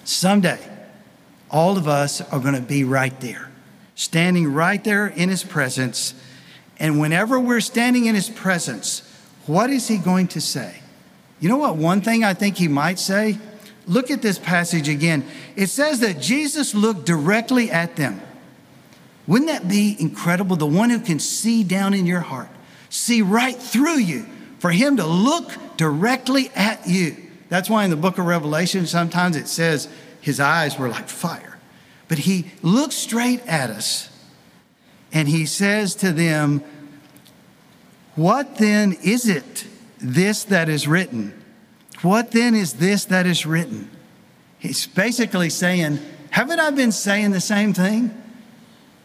someday, 0.05 0.59
all 1.51 1.77
of 1.77 1.87
us 1.87 2.23
are 2.23 2.41
going 2.41 2.55
to 2.55 2.63
be 2.63 2.85
right 2.85 3.21
there, 3.21 3.51
standing 3.97 4.51
right 4.51 4.83
there 4.83 5.09
in 5.09 5.29
his 5.29 5.45
presence. 5.45 6.15
And 6.79 6.99
whenever 6.99 7.39
we're 7.39 7.61
standing 7.61 8.07
in 8.07 8.15
his 8.15 8.31
presence, 8.31 9.03
what 9.45 9.69
is 9.69 9.89
he 9.89 9.99
going 9.99 10.29
to 10.29 10.41
say? 10.41 10.82
You 11.43 11.51
know 11.51 11.59
what? 11.59 11.77
One 11.77 12.01
thing 12.01 12.25
I 12.25 12.33
think 12.33 12.57
he 12.57 12.69
might 12.69 12.99
say 12.99 13.39
Look 13.87 14.11
at 14.11 14.23
this 14.23 14.39
passage 14.39 14.89
again. 14.89 15.25
It 15.57 15.69
says 15.69 16.01
that 16.01 16.21
Jesus 16.21 16.75
looked 16.75 17.05
directly 17.05 17.71
at 17.71 17.97
them. 17.97 18.21
Wouldn't 19.27 19.51
that 19.51 19.69
be 19.69 19.97
incredible? 19.99 20.57
The 20.57 20.67
one 20.67 20.91
who 20.91 21.01
can 21.01 21.19
see 21.19 21.65
down 21.65 21.95
in 21.95 22.07
your 22.07 22.21
heart, 22.21 22.49
see 22.91 23.23
right 23.23 23.57
through 23.57 23.99
you, 23.99 24.27
for 24.59 24.71
him 24.71 24.97
to 24.99 25.07
look 25.07 25.53
directly 25.77 26.51
at 26.55 26.87
you. 26.87 27.17
That's 27.49 27.69
why 27.69 27.85
in 27.85 27.91
the 27.91 27.97
book 27.97 28.19
of 28.19 28.27
Revelation, 28.27 28.87
sometimes 28.87 29.37
it 29.37 29.49
says 29.49 29.89
his 30.21 30.39
eyes 30.39 30.79
were 30.79 30.89
like 30.89 31.09
fire. 31.09 31.59
But 32.09 32.19
he 32.19 32.53
looks 32.63 32.95
straight 32.95 33.45
at 33.47 33.71
us 33.71 34.11
and 35.13 35.29
he 35.29 35.47
says 35.47 35.95
to 35.97 36.13
them, 36.13 36.63
What 38.15 38.59
then 38.59 38.93
is 39.03 39.29
it, 39.29 39.67
this 40.03 40.45
that 40.45 40.69
is 40.69 40.89
written? 40.89 41.33
What 42.03 42.33
then 42.33 42.55
is 42.55 42.75
this 42.75 43.05
that 43.07 43.27
is 43.27 43.47
written? 43.47 43.91
He's 44.59 44.87
basically 44.87 45.51
saying, 45.51 45.99
Haven't 46.31 46.61
I 46.61 46.71
been 46.71 46.93
saying 46.93 47.31
the 47.31 47.41
same 47.41 47.73
thing 47.73 48.11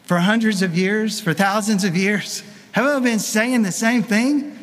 for 0.04 0.18
hundreds 0.18 0.62
of 0.62 0.76
years, 0.76 1.20
for 1.20 1.34
thousands 1.34 1.84
of 1.84 1.96
years? 1.96 2.42
Haven't 2.72 2.92
I 2.92 3.00
been 3.00 3.18
saying 3.18 3.62
the 3.62 3.72
same 3.72 4.02
thing? 4.02 4.56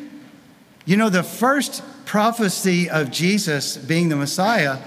You 0.84 0.96
know, 0.96 1.10
the 1.10 1.22
first 1.22 1.82
prophecy 2.04 2.88
of 2.88 3.10
Jesus 3.10 3.76
being 3.76 4.08
the 4.08 4.16
Messiah 4.16 4.78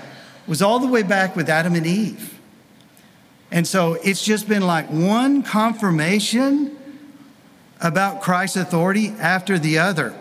was 0.48 0.62
all 0.62 0.80
the 0.80 0.88
way 0.88 1.04
back 1.04 1.36
with 1.36 1.50
Adam 1.50 1.76
and 1.76 1.86
Eve. 1.86 2.40
And 3.52 3.68
so 3.68 3.96
it's 3.96 4.24
just 4.24 4.48
been 4.48 4.66
like 4.66 4.90
one 4.90 5.44
confirmation 5.44 6.78
about 7.82 8.22
Christ's 8.22 8.58
authority 8.58 9.10
after 9.20 9.58
the 9.58 9.80
other. 9.80 10.16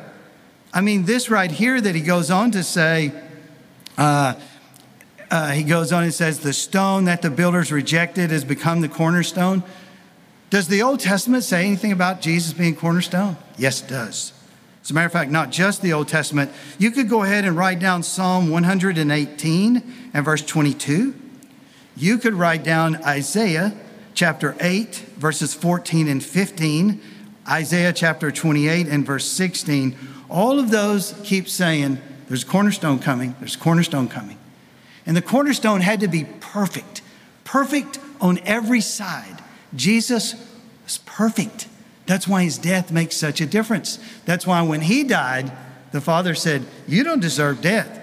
I 0.73 0.81
mean, 0.81 1.05
this 1.05 1.31
right 1.31 1.51
here 1.51 1.81
that 1.81 1.95
he 1.95 2.01
goes 2.01 2.31
on 2.31 2.51
to 2.51 2.63
say, 2.63 3.13
uh, 3.97 4.35
uh, 5.31 5.51
he 5.51 5.63
goes 5.63 5.93
on 5.93 6.05
and 6.05 6.13
says, 6.13 6.41
The 6.41 6.53
stone 6.53 7.05
that 7.05 7.23
the 7.23 7.31
builders 7.31 7.73
rejected 7.73 8.31
has 8.31 8.45
become 8.45 8.81
the 8.81 8.89
cornerstone. 8.89 9.63
Does 10.51 10.69
the 10.69 10.83
Old 10.83 11.01
Testament 11.01 11.45
say 11.45 11.67
anything 11.67 11.93
about 11.93 12.21
Jesus 12.21 12.53
being 12.53 12.75
cornerstone? 12.75 13.37
Yes, 13.57 13.83
it 13.83 13.89
does. 13.89 14.33
As 14.83 14.91
a 14.91 14.95
matter 14.95 15.07
of 15.07 15.13
fact, 15.13 15.31
not 15.31 15.51
just 15.51 15.83
the 15.83 15.93
Old 15.93 16.09
Testament. 16.09 16.51
You 16.79 16.91
could 16.91 17.11
go 17.11 17.23
ahead 17.23 17.45
and 17.45 17.57
write 17.57 17.79
down 17.79 18.03
Psalm 18.03 18.51
118 18.51 20.11
and 20.15 20.25
verse 20.25 20.43
22. 20.43 21.15
You 21.97 22.19
could 22.19 22.35
write 22.35 22.63
down 22.63 22.97
Isaiah 23.05 23.77
chapter 24.15 24.57
8, 24.61 24.95
verses 25.17 25.53
14 25.53 26.09
and 26.09 26.25
15, 26.25 27.03
Isaiah 27.47 27.93
chapter 27.93 28.31
28 28.31 28.87
and 28.87 29.05
verse 29.05 29.27
16 29.27 29.97
all 30.29 30.59
of 30.59 30.71
those 30.71 31.19
keep 31.25 31.49
saying, 31.49 32.01
there's 32.29 32.43
a 32.43 32.47
cornerstone 32.47 32.99
coming, 32.99 33.35
there's 33.39 33.55
a 33.55 33.59
cornerstone 33.59 34.09
coming. 34.09 34.39
And 35.07 35.17
the 35.17 35.23
cornerstone 35.23 35.81
had 35.81 36.01
to 36.01 36.09
be 36.09 36.27
perfect, 36.41 37.01
perfect 37.45 37.99
on 38.21 38.39
every 38.45 38.83
side. 38.83 39.43
Jesus 39.75 40.35
was 40.85 40.99
perfect. 40.99 41.67
That's 42.07 42.29
why 42.29 42.45
his 42.45 42.59
death 42.59 42.93
makes 42.93 43.17
such 43.17 43.41
a 43.41 43.47
difference. 43.47 43.99
That's 44.27 44.47
why 44.47 44.63
when 44.63 44.83
he 44.83 45.05
died, 45.05 45.53
the 45.93 46.01
Father 46.01 46.35
said, 46.35 46.67
You 46.87 47.05
don't 47.05 47.21
deserve 47.21 47.63
death. 47.63 47.95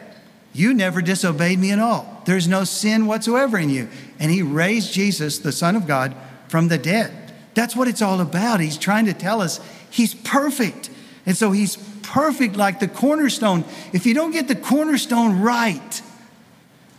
You 0.54 0.74
never 0.74 1.02
disobeyed 1.02 1.60
me 1.60 1.72
at 1.72 1.80
all. 1.80 2.22
There's 2.26 2.48
no 2.48 2.64
sin 2.64 3.08
whatsoever 3.08 3.58
in 3.58 3.70
you. 3.70 3.90
And 4.20 4.32
he 4.32 4.42
raised 4.42 4.94
Jesus, 4.94 5.38
the 5.40 5.52
Son 5.52 5.76
of 5.76 5.86
God, 5.86 6.16
from 6.48 6.70
the 6.70 6.78
dead. 6.78 7.34
That's 7.54 7.76
what 7.76 7.88
it's 7.88 8.02
all 8.02 8.22
about. 8.22 8.60
He's 8.60 8.78
trying 8.78 9.06
to 9.06 9.14
tell 9.14 9.42
us 9.42 9.60
he's 9.90 10.16
perfect. 10.16 10.90
And 11.26 11.36
so 11.36 11.52
he's 11.52 11.78
perfect 12.06 12.56
like 12.56 12.80
the 12.80 12.88
cornerstone. 12.88 13.64
If 13.94 14.06
you 14.06 14.14
don't 14.14 14.32
get 14.32 14.48
the 14.48 14.56
cornerstone 14.56 15.42
right, 15.42 16.02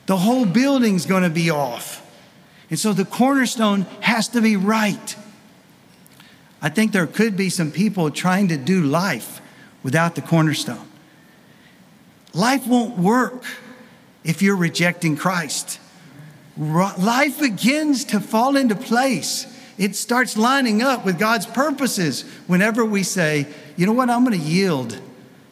the 0.07 0.17
whole 0.17 0.47
building's 0.47 1.07
going 1.07 1.23
to 1.23 1.31
be 1.31 1.51
off. 1.51 2.03
And 2.71 2.79
so 2.79 2.93
the 2.93 3.05
cornerstone 3.05 3.83
has 4.01 4.29
to 4.29 4.41
be 4.41 4.57
right. 4.57 5.17
I 6.61 6.69
think 6.69 6.93
there 6.93 7.07
could 7.07 7.37
be 7.37 7.51
some 7.51 7.71
people 7.71 8.11
trying 8.11 8.49
to 8.49 8.57
do 8.57 8.83
life 8.83 9.41
without 9.83 10.15
the 10.15 10.23
cornerstone. 10.23 10.89
Life 12.35 12.67
won't 12.67 12.99
work 12.99 13.45
if 14.25 14.43
you're 14.43 14.57
rejecting 14.57 15.17
Christ. 15.17 15.79
Life 16.57 17.41
begins 17.41 18.05
to 18.07 18.21
fall 18.21 18.57
into 18.57 18.75
place. 18.75 19.47
It 19.79 19.95
starts 19.95 20.37
lining 20.37 20.83
up 20.83 21.05
with 21.05 21.19
God's 21.19 21.47
purposes 21.47 22.23
whenever 22.47 22.85
we 22.85 23.03
say, 23.03 23.47
you 23.77 23.87
know 23.87 23.93
what, 23.93 24.09
I'm 24.09 24.25
going 24.25 24.39
to 24.39 24.45
yield 24.45 25.01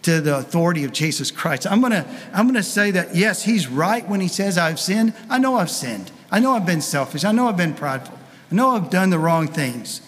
to 0.02 0.20
the 0.20 0.36
authority 0.36 0.84
of 0.84 0.92
Jesus 0.92 1.30
Christ. 1.30 1.66
I'm 1.66 1.80
going 1.80 1.92
to 1.92 2.06
I'm 2.32 2.46
going 2.46 2.54
to 2.54 2.62
say 2.62 2.90
that 2.92 3.14
yes, 3.14 3.42
he's 3.42 3.68
right 3.68 4.06
when 4.08 4.20
he 4.20 4.28
says 4.28 4.56
I've 4.58 4.78
sinned. 4.78 5.14
I 5.28 5.38
know 5.38 5.56
I've 5.56 5.70
sinned. 5.70 6.10
I 6.30 6.40
know 6.40 6.52
I've 6.52 6.66
been 6.66 6.82
selfish. 6.82 7.24
I 7.24 7.32
know 7.32 7.48
I've 7.48 7.56
been 7.56 7.74
prideful. 7.74 8.18
I 8.50 8.54
know 8.54 8.70
I've 8.70 8.90
done 8.90 9.10
the 9.10 9.18
wrong 9.18 9.48
things. 9.48 10.00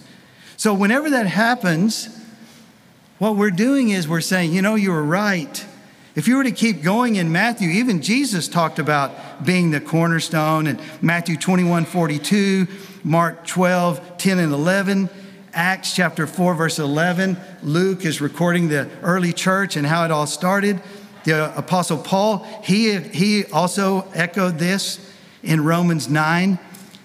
So, 0.56 0.74
whenever 0.74 1.10
that 1.10 1.26
happens, 1.26 2.08
what 3.18 3.36
we're 3.36 3.50
doing 3.50 3.90
is 3.90 4.06
we're 4.08 4.20
saying, 4.20 4.52
you 4.52 4.62
know, 4.62 4.74
you 4.74 4.90
were 4.90 5.02
right. 5.02 5.64
If 6.14 6.26
you 6.26 6.36
were 6.36 6.44
to 6.44 6.52
keep 6.52 6.82
going 6.82 7.16
in 7.16 7.30
Matthew, 7.30 7.68
even 7.68 8.00
Jesus 8.00 8.48
talked 8.48 8.78
about 8.78 9.44
being 9.44 9.70
the 9.70 9.80
cornerstone 9.80 10.66
in 10.66 10.80
Matthew 11.02 11.36
21 11.36 11.84
42, 11.84 12.66
Mark 13.06 13.46
12, 13.46 14.18
10 14.18 14.40
and 14.40 14.52
11. 14.52 15.08
Acts 15.54 15.94
chapter 15.94 16.26
4, 16.26 16.54
verse 16.54 16.80
11. 16.80 17.36
Luke 17.62 18.04
is 18.04 18.20
recording 18.20 18.66
the 18.66 18.90
early 19.00 19.32
church 19.32 19.76
and 19.76 19.86
how 19.86 20.04
it 20.04 20.10
all 20.10 20.26
started. 20.26 20.80
The 21.22 21.56
Apostle 21.56 21.98
Paul, 21.98 22.38
he, 22.64 22.98
he 22.98 23.44
also 23.52 24.10
echoed 24.12 24.58
this 24.58 24.98
in 25.44 25.62
Romans 25.62 26.08
9 26.08 26.58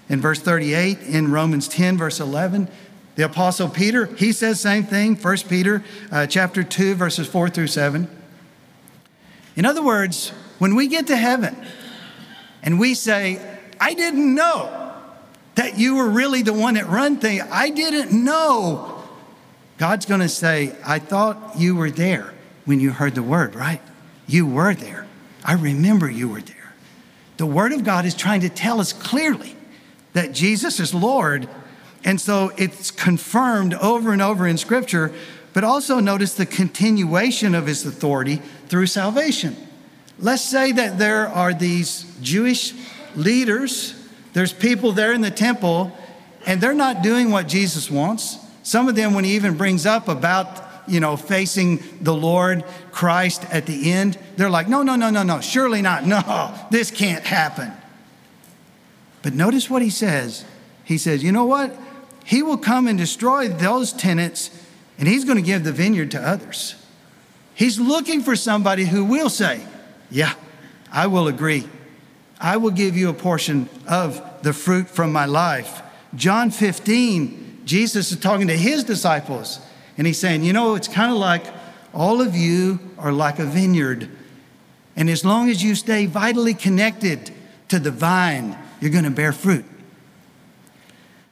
and 0.08 0.20
verse 0.20 0.40
38, 0.40 1.02
in 1.02 1.30
Romans 1.30 1.68
10, 1.68 1.98
verse 1.98 2.18
11. 2.18 2.68
The 3.14 3.24
Apostle 3.24 3.68
Peter, 3.68 4.06
he 4.06 4.32
says 4.32 4.60
same 4.60 4.82
thing, 4.82 5.14
1 5.14 5.36
Peter 5.48 5.84
uh, 6.10 6.26
chapter 6.26 6.64
2, 6.64 6.96
verses 6.96 7.28
4 7.28 7.48
through 7.48 7.68
7. 7.68 8.08
In 9.54 9.64
other 9.64 9.84
words, 9.84 10.30
when 10.58 10.74
we 10.74 10.88
get 10.88 11.06
to 11.06 11.16
heaven 11.16 11.56
and 12.60 12.80
we 12.80 12.94
say, 12.94 13.40
I 13.80 13.94
didn't 13.94 14.34
know 14.34 14.81
that 15.54 15.78
you 15.78 15.96
were 15.96 16.08
really 16.08 16.42
the 16.42 16.52
one 16.52 16.74
that 16.74 16.88
run 16.88 17.18
things. 17.18 17.42
I 17.50 17.70
didn't 17.70 18.12
know. 18.24 19.02
God's 19.78 20.06
going 20.06 20.20
to 20.20 20.28
say, 20.28 20.74
I 20.84 20.98
thought 20.98 21.54
you 21.58 21.76
were 21.76 21.90
there 21.90 22.32
when 22.64 22.80
you 22.80 22.90
heard 22.90 23.14
the 23.14 23.22
word, 23.22 23.54
right? 23.54 23.80
You 24.26 24.46
were 24.46 24.74
there. 24.74 25.06
I 25.44 25.54
remember 25.54 26.10
you 26.10 26.28
were 26.28 26.40
there. 26.40 26.74
The 27.36 27.46
word 27.46 27.72
of 27.72 27.84
God 27.84 28.04
is 28.04 28.14
trying 28.14 28.42
to 28.42 28.48
tell 28.48 28.80
us 28.80 28.92
clearly 28.92 29.56
that 30.12 30.32
Jesus 30.32 30.78
is 30.78 30.94
Lord. 30.94 31.48
And 32.04 32.20
so 32.20 32.52
it's 32.56 32.90
confirmed 32.90 33.74
over 33.74 34.12
and 34.12 34.22
over 34.22 34.46
in 34.46 34.58
scripture, 34.58 35.12
but 35.52 35.64
also 35.64 35.98
notice 35.98 36.34
the 36.34 36.46
continuation 36.46 37.54
of 37.54 37.66
his 37.66 37.84
authority 37.84 38.36
through 38.68 38.86
salvation. 38.86 39.56
Let's 40.18 40.42
say 40.44 40.72
that 40.72 40.98
there 40.98 41.28
are 41.28 41.52
these 41.52 42.06
Jewish 42.20 42.74
leaders 43.16 44.01
there's 44.32 44.52
people 44.52 44.92
there 44.92 45.12
in 45.12 45.20
the 45.20 45.30
temple, 45.30 45.96
and 46.46 46.60
they're 46.60 46.74
not 46.74 47.02
doing 47.02 47.30
what 47.30 47.48
Jesus 47.48 47.90
wants. 47.90 48.38
Some 48.62 48.88
of 48.88 48.94
them, 48.94 49.14
when 49.14 49.24
he 49.24 49.34
even 49.34 49.56
brings 49.56 49.86
up 49.86 50.08
about, 50.08 50.62
you 50.86 51.00
know, 51.00 51.16
facing 51.16 51.82
the 52.00 52.14
Lord 52.14 52.64
Christ 52.90 53.44
at 53.50 53.66
the 53.66 53.92
end, 53.92 54.18
they're 54.36 54.50
like, 54.50 54.68
no, 54.68 54.82
no, 54.82 54.96
no, 54.96 55.10
no, 55.10 55.22
no, 55.22 55.40
surely 55.40 55.82
not. 55.82 56.06
No, 56.06 56.54
this 56.70 56.90
can't 56.90 57.24
happen. 57.24 57.72
But 59.22 59.34
notice 59.34 59.68
what 59.68 59.82
he 59.82 59.90
says. 59.90 60.44
He 60.84 60.98
says, 60.98 61.22
you 61.22 61.30
know 61.32 61.44
what? 61.44 61.76
He 62.24 62.42
will 62.42 62.58
come 62.58 62.88
and 62.88 62.98
destroy 62.98 63.48
those 63.48 63.92
tenants, 63.92 64.50
and 64.98 65.08
he's 65.08 65.24
going 65.24 65.38
to 65.38 65.42
give 65.42 65.64
the 65.64 65.72
vineyard 65.72 66.10
to 66.12 66.20
others. 66.20 66.76
He's 67.54 67.78
looking 67.78 68.22
for 68.22 68.34
somebody 68.34 68.84
who 68.84 69.04
will 69.04 69.28
say, 69.28 69.64
yeah, 70.10 70.34
I 70.90 71.06
will 71.06 71.28
agree. 71.28 71.68
I 72.42 72.56
will 72.56 72.72
give 72.72 72.96
you 72.96 73.08
a 73.08 73.14
portion 73.14 73.68
of 73.86 74.20
the 74.42 74.52
fruit 74.52 74.88
from 74.88 75.12
my 75.12 75.26
life. 75.26 75.80
John 76.16 76.50
15, 76.50 77.62
Jesus 77.64 78.10
is 78.10 78.18
talking 78.18 78.48
to 78.48 78.56
his 78.56 78.82
disciples, 78.82 79.60
and 79.96 80.08
he's 80.08 80.18
saying, 80.18 80.42
You 80.42 80.52
know, 80.52 80.74
it's 80.74 80.88
kind 80.88 81.12
of 81.12 81.18
like 81.18 81.46
all 81.94 82.20
of 82.20 82.34
you 82.34 82.80
are 82.98 83.12
like 83.12 83.38
a 83.38 83.44
vineyard. 83.44 84.10
And 84.96 85.08
as 85.08 85.24
long 85.24 85.50
as 85.50 85.62
you 85.62 85.76
stay 85.76 86.06
vitally 86.06 86.52
connected 86.52 87.30
to 87.68 87.78
the 87.78 87.92
vine, 87.92 88.58
you're 88.80 88.90
going 88.90 89.04
to 89.04 89.10
bear 89.10 89.32
fruit. 89.32 89.64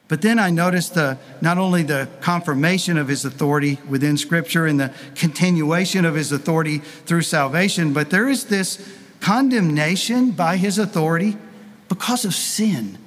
But 0.07 0.21
then 0.21 0.39
I 0.39 0.49
noticed 0.49 0.95
the, 0.95 1.17
not 1.41 1.57
only 1.57 1.83
the 1.83 2.07
confirmation 2.21 2.97
of 2.97 3.09
his 3.09 3.25
authority 3.25 3.79
within 3.87 4.17
Scripture 4.17 4.65
and 4.65 4.79
the 4.79 4.93
continuation 5.15 6.05
of 6.05 6.15
his 6.15 6.31
authority 6.31 6.79
through 6.79 7.21
salvation, 7.21 7.93
but 7.93 8.09
there 8.09 8.27
is 8.27 8.45
this 8.45 9.00
condemnation 9.21 10.31
by 10.31 10.57
his 10.57 10.77
authority 10.77 11.37
because 11.87 12.25
of 12.25 12.33
sin. 12.33 12.97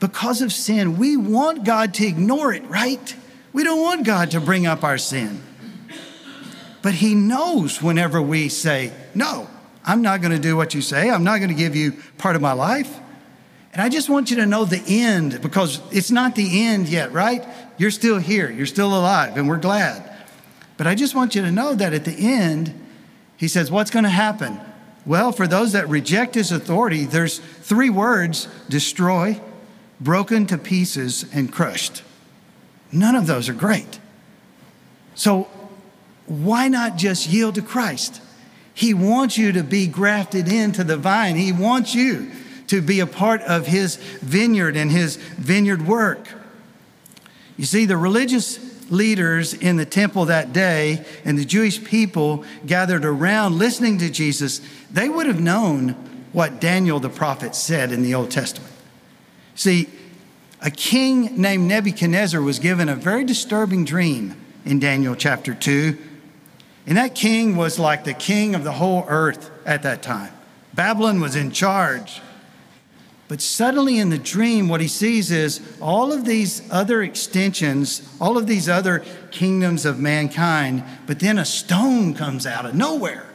Because 0.00 0.42
of 0.42 0.52
sin. 0.52 0.98
We 0.98 1.16
want 1.16 1.64
God 1.64 1.94
to 1.94 2.06
ignore 2.06 2.52
it, 2.52 2.64
right? 2.64 3.14
We 3.52 3.62
don't 3.64 3.80
want 3.80 4.04
God 4.04 4.32
to 4.32 4.40
bring 4.40 4.66
up 4.66 4.82
our 4.82 4.98
sin. 4.98 5.42
But 6.82 6.94
he 6.94 7.14
knows 7.14 7.82
whenever 7.82 8.20
we 8.20 8.48
say, 8.48 8.92
No, 9.14 9.48
I'm 9.84 10.02
not 10.02 10.20
going 10.20 10.32
to 10.32 10.38
do 10.38 10.56
what 10.56 10.74
you 10.74 10.80
say, 10.80 11.10
I'm 11.10 11.24
not 11.24 11.38
going 11.38 11.48
to 11.48 11.54
give 11.54 11.74
you 11.74 11.94
part 12.18 12.36
of 12.36 12.42
my 12.42 12.52
life. 12.52 12.98
And 13.72 13.82
I 13.82 13.88
just 13.88 14.08
want 14.08 14.30
you 14.30 14.36
to 14.36 14.46
know 14.46 14.64
the 14.64 14.82
end 14.86 15.42
because 15.42 15.80
it's 15.92 16.10
not 16.10 16.34
the 16.34 16.66
end 16.66 16.88
yet, 16.88 17.12
right? 17.12 17.46
You're 17.76 17.90
still 17.90 18.18
here, 18.18 18.50
you're 18.50 18.66
still 18.66 18.96
alive, 18.96 19.36
and 19.36 19.48
we're 19.48 19.58
glad. 19.58 20.10
But 20.76 20.86
I 20.86 20.94
just 20.94 21.14
want 21.14 21.34
you 21.34 21.42
to 21.42 21.50
know 21.50 21.74
that 21.74 21.92
at 21.92 22.04
the 22.04 22.16
end, 22.16 22.72
he 23.36 23.48
says, 23.48 23.70
What's 23.70 23.90
going 23.90 24.04
to 24.04 24.10
happen? 24.10 24.60
Well, 25.06 25.30
for 25.30 25.46
those 25.46 25.72
that 25.72 25.88
reject 25.88 26.34
his 26.34 26.50
authority, 26.50 27.04
there's 27.04 27.38
three 27.38 27.90
words 27.90 28.48
destroy, 28.68 29.40
broken 30.00 30.46
to 30.46 30.58
pieces, 30.58 31.24
and 31.32 31.52
crushed. 31.52 32.02
None 32.90 33.14
of 33.14 33.28
those 33.28 33.48
are 33.48 33.54
great. 33.54 34.00
So, 35.14 35.48
why 36.26 36.66
not 36.66 36.96
just 36.96 37.28
yield 37.28 37.54
to 37.54 37.62
Christ? 37.62 38.20
He 38.74 38.92
wants 38.92 39.38
you 39.38 39.52
to 39.52 39.62
be 39.62 39.86
grafted 39.86 40.48
into 40.48 40.82
the 40.82 40.96
vine, 40.96 41.36
He 41.36 41.52
wants 41.52 41.94
you 41.94 42.32
to 42.66 42.82
be 42.82 42.98
a 42.98 43.06
part 43.06 43.40
of 43.42 43.68
His 43.68 43.96
vineyard 43.96 44.76
and 44.76 44.90
His 44.90 45.16
vineyard 45.16 45.86
work. 45.86 46.28
You 47.56 47.64
see, 47.64 47.86
the 47.86 47.96
religious 47.96 48.58
leaders 48.90 49.54
in 49.54 49.76
the 49.76 49.84
temple 49.84 50.26
that 50.26 50.52
day 50.52 51.04
and 51.24 51.38
the 51.38 51.44
Jewish 51.44 51.82
people 51.82 52.44
gathered 52.66 53.04
around 53.04 53.58
listening 53.58 53.98
to 53.98 54.10
Jesus, 54.10 54.60
they 54.90 55.08
would 55.08 55.26
have 55.26 55.40
known 55.40 55.90
what 56.32 56.60
Daniel 56.60 57.00
the 57.00 57.08
prophet 57.08 57.54
said 57.54 57.92
in 57.92 58.02
the 58.02 58.14
Old 58.14 58.30
Testament. 58.30 58.72
See, 59.54 59.88
a 60.60 60.70
king 60.70 61.40
named 61.40 61.68
Nebuchadnezzar 61.68 62.40
was 62.40 62.58
given 62.58 62.88
a 62.88 62.94
very 62.94 63.24
disturbing 63.24 63.84
dream 63.84 64.36
in 64.64 64.78
Daniel 64.78 65.14
chapter 65.14 65.54
2. 65.54 65.96
And 66.86 66.96
that 66.96 67.14
king 67.14 67.56
was 67.56 67.78
like 67.78 68.04
the 68.04 68.14
king 68.14 68.54
of 68.54 68.64
the 68.64 68.72
whole 68.72 69.04
earth 69.08 69.50
at 69.64 69.82
that 69.82 70.02
time. 70.02 70.32
Babylon 70.74 71.20
was 71.20 71.36
in 71.36 71.50
charge. 71.50 72.20
But 73.28 73.40
suddenly 73.40 73.98
in 73.98 74.10
the 74.10 74.18
dream, 74.18 74.68
what 74.68 74.80
he 74.80 74.86
sees 74.86 75.32
is 75.32 75.60
all 75.80 76.12
of 76.12 76.24
these 76.24 76.62
other 76.70 77.02
extensions, 77.02 78.08
all 78.20 78.38
of 78.38 78.46
these 78.46 78.68
other 78.68 79.04
kingdoms 79.32 79.84
of 79.84 79.98
mankind, 79.98 80.84
but 81.06 81.18
then 81.18 81.38
a 81.38 81.44
stone 81.44 82.14
comes 82.14 82.46
out 82.46 82.66
of 82.66 82.74
nowhere. 82.74 83.26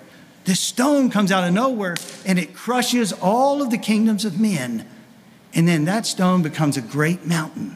This 0.45 0.61
stone 0.61 1.09
comes 1.09 1.31
out 1.31 1.43
of 1.43 1.53
nowhere 1.53 1.95
and 2.25 2.39
it 2.39 2.55
crushes 2.55 3.11
all 3.11 3.61
of 3.61 3.69
the 3.69 3.77
kingdoms 3.77 4.23
of 4.23 4.39
men. 4.39 4.87
And 5.53 5.67
then 5.67 5.85
that 5.85 6.05
stone 6.05 6.41
becomes 6.41 6.77
a 6.77 6.81
great 6.81 7.25
mountain. 7.25 7.75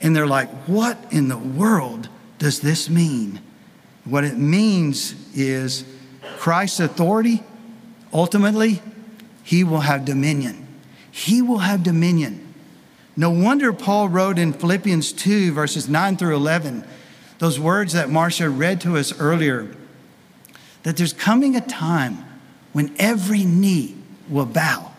And 0.00 0.14
they're 0.14 0.26
like, 0.26 0.48
what 0.66 0.98
in 1.10 1.28
the 1.28 1.38
world 1.38 2.08
does 2.38 2.60
this 2.60 2.88
mean? 2.88 3.40
What 4.04 4.22
it 4.22 4.36
means 4.36 5.14
is 5.34 5.84
Christ's 6.36 6.80
authority, 6.80 7.42
ultimately, 8.12 8.82
he 9.42 9.64
will 9.64 9.80
have 9.80 10.04
dominion 10.04 10.63
he 11.16 11.40
will 11.40 11.58
have 11.58 11.84
dominion. 11.84 12.52
No 13.16 13.30
wonder 13.30 13.72
Paul 13.72 14.08
wrote 14.08 14.36
in 14.36 14.52
Philippians 14.52 15.12
2, 15.12 15.52
verses 15.52 15.88
9 15.88 16.16
through 16.16 16.34
11, 16.34 16.84
those 17.38 17.60
words 17.60 17.92
that 17.92 18.10
Marcia 18.10 18.50
read 18.50 18.80
to 18.80 18.96
us 18.96 19.16
earlier, 19.20 19.76
that 20.82 20.96
there's 20.96 21.12
coming 21.12 21.54
a 21.54 21.60
time 21.60 22.24
when 22.72 22.92
every 22.98 23.44
knee 23.44 23.94
will 24.28 24.44
bow, 24.44 24.90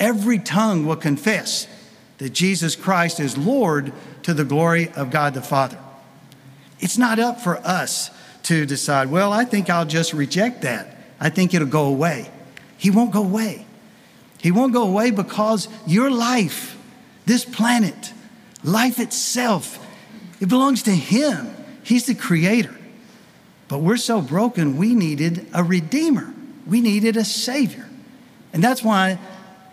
every 0.00 0.40
tongue 0.40 0.86
will 0.86 0.96
confess 0.96 1.68
that 2.18 2.30
Jesus 2.30 2.74
Christ 2.74 3.20
is 3.20 3.38
Lord 3.38 3.92
to 4.24 4.34
the 4.34 4.44
glory 4.44 4.90
of 4.94 5.12
God 5.12 5.34
the 5.34 5.40
Father. 5.40 5.78
It's 6.80 6.98
not 6.98 7.20
up 7.20 7.40
for 7.40 7.58
us 7.58 8.10
to 8.42 8.66
decide, 8.66 9.08
well, 9.08 9.32
I 9.32 9.44
think 9.44 9.70
I'll 9.70 9.86
just 9.86 10.14
reject 10.14 10.62
that. 10.62 10.96
I 11.20 11.30
think 11.30 11.54
it'll 11.54 11.68
go 11.68 11.84
away. 11.84 12.28
He 12.76 12.90
won't 12.90 13.12
go 13.12 13.22
away. 13.22 13.66
He 14.42 14.50
won't 14.50 14.72
go 14.72 14.82
away 14.82 15.10
because 15.10 15.68
your 15.86 16.10
life, 16.10 16.78
this 17.26 17.44
planet, 17.44 18.12
life 18.64 18.98
itself, 18.98 19.84
it 20.40 20.48
belongs 20.48 20.82
to 20.84 20.90
Him. 20.90 21.54
He's 21.82 22.06
the 22.06 22.14
creator. 22.14 22.74
But 23.68 23.78
we're 23.78 23.98
so 23.98 24.20
broken, 24.20 24.76
we 24.76 24.94
needed 24.94 25.46
a 25.54 25.62
redeemer, 25.62 26.32
we 26.66 26.80
needed 26.80 27.16
a 27.16 27.24
savior. 27.24 27.88
And 28.52 28.64
that's 28.64 28.82
why 28.82 29.18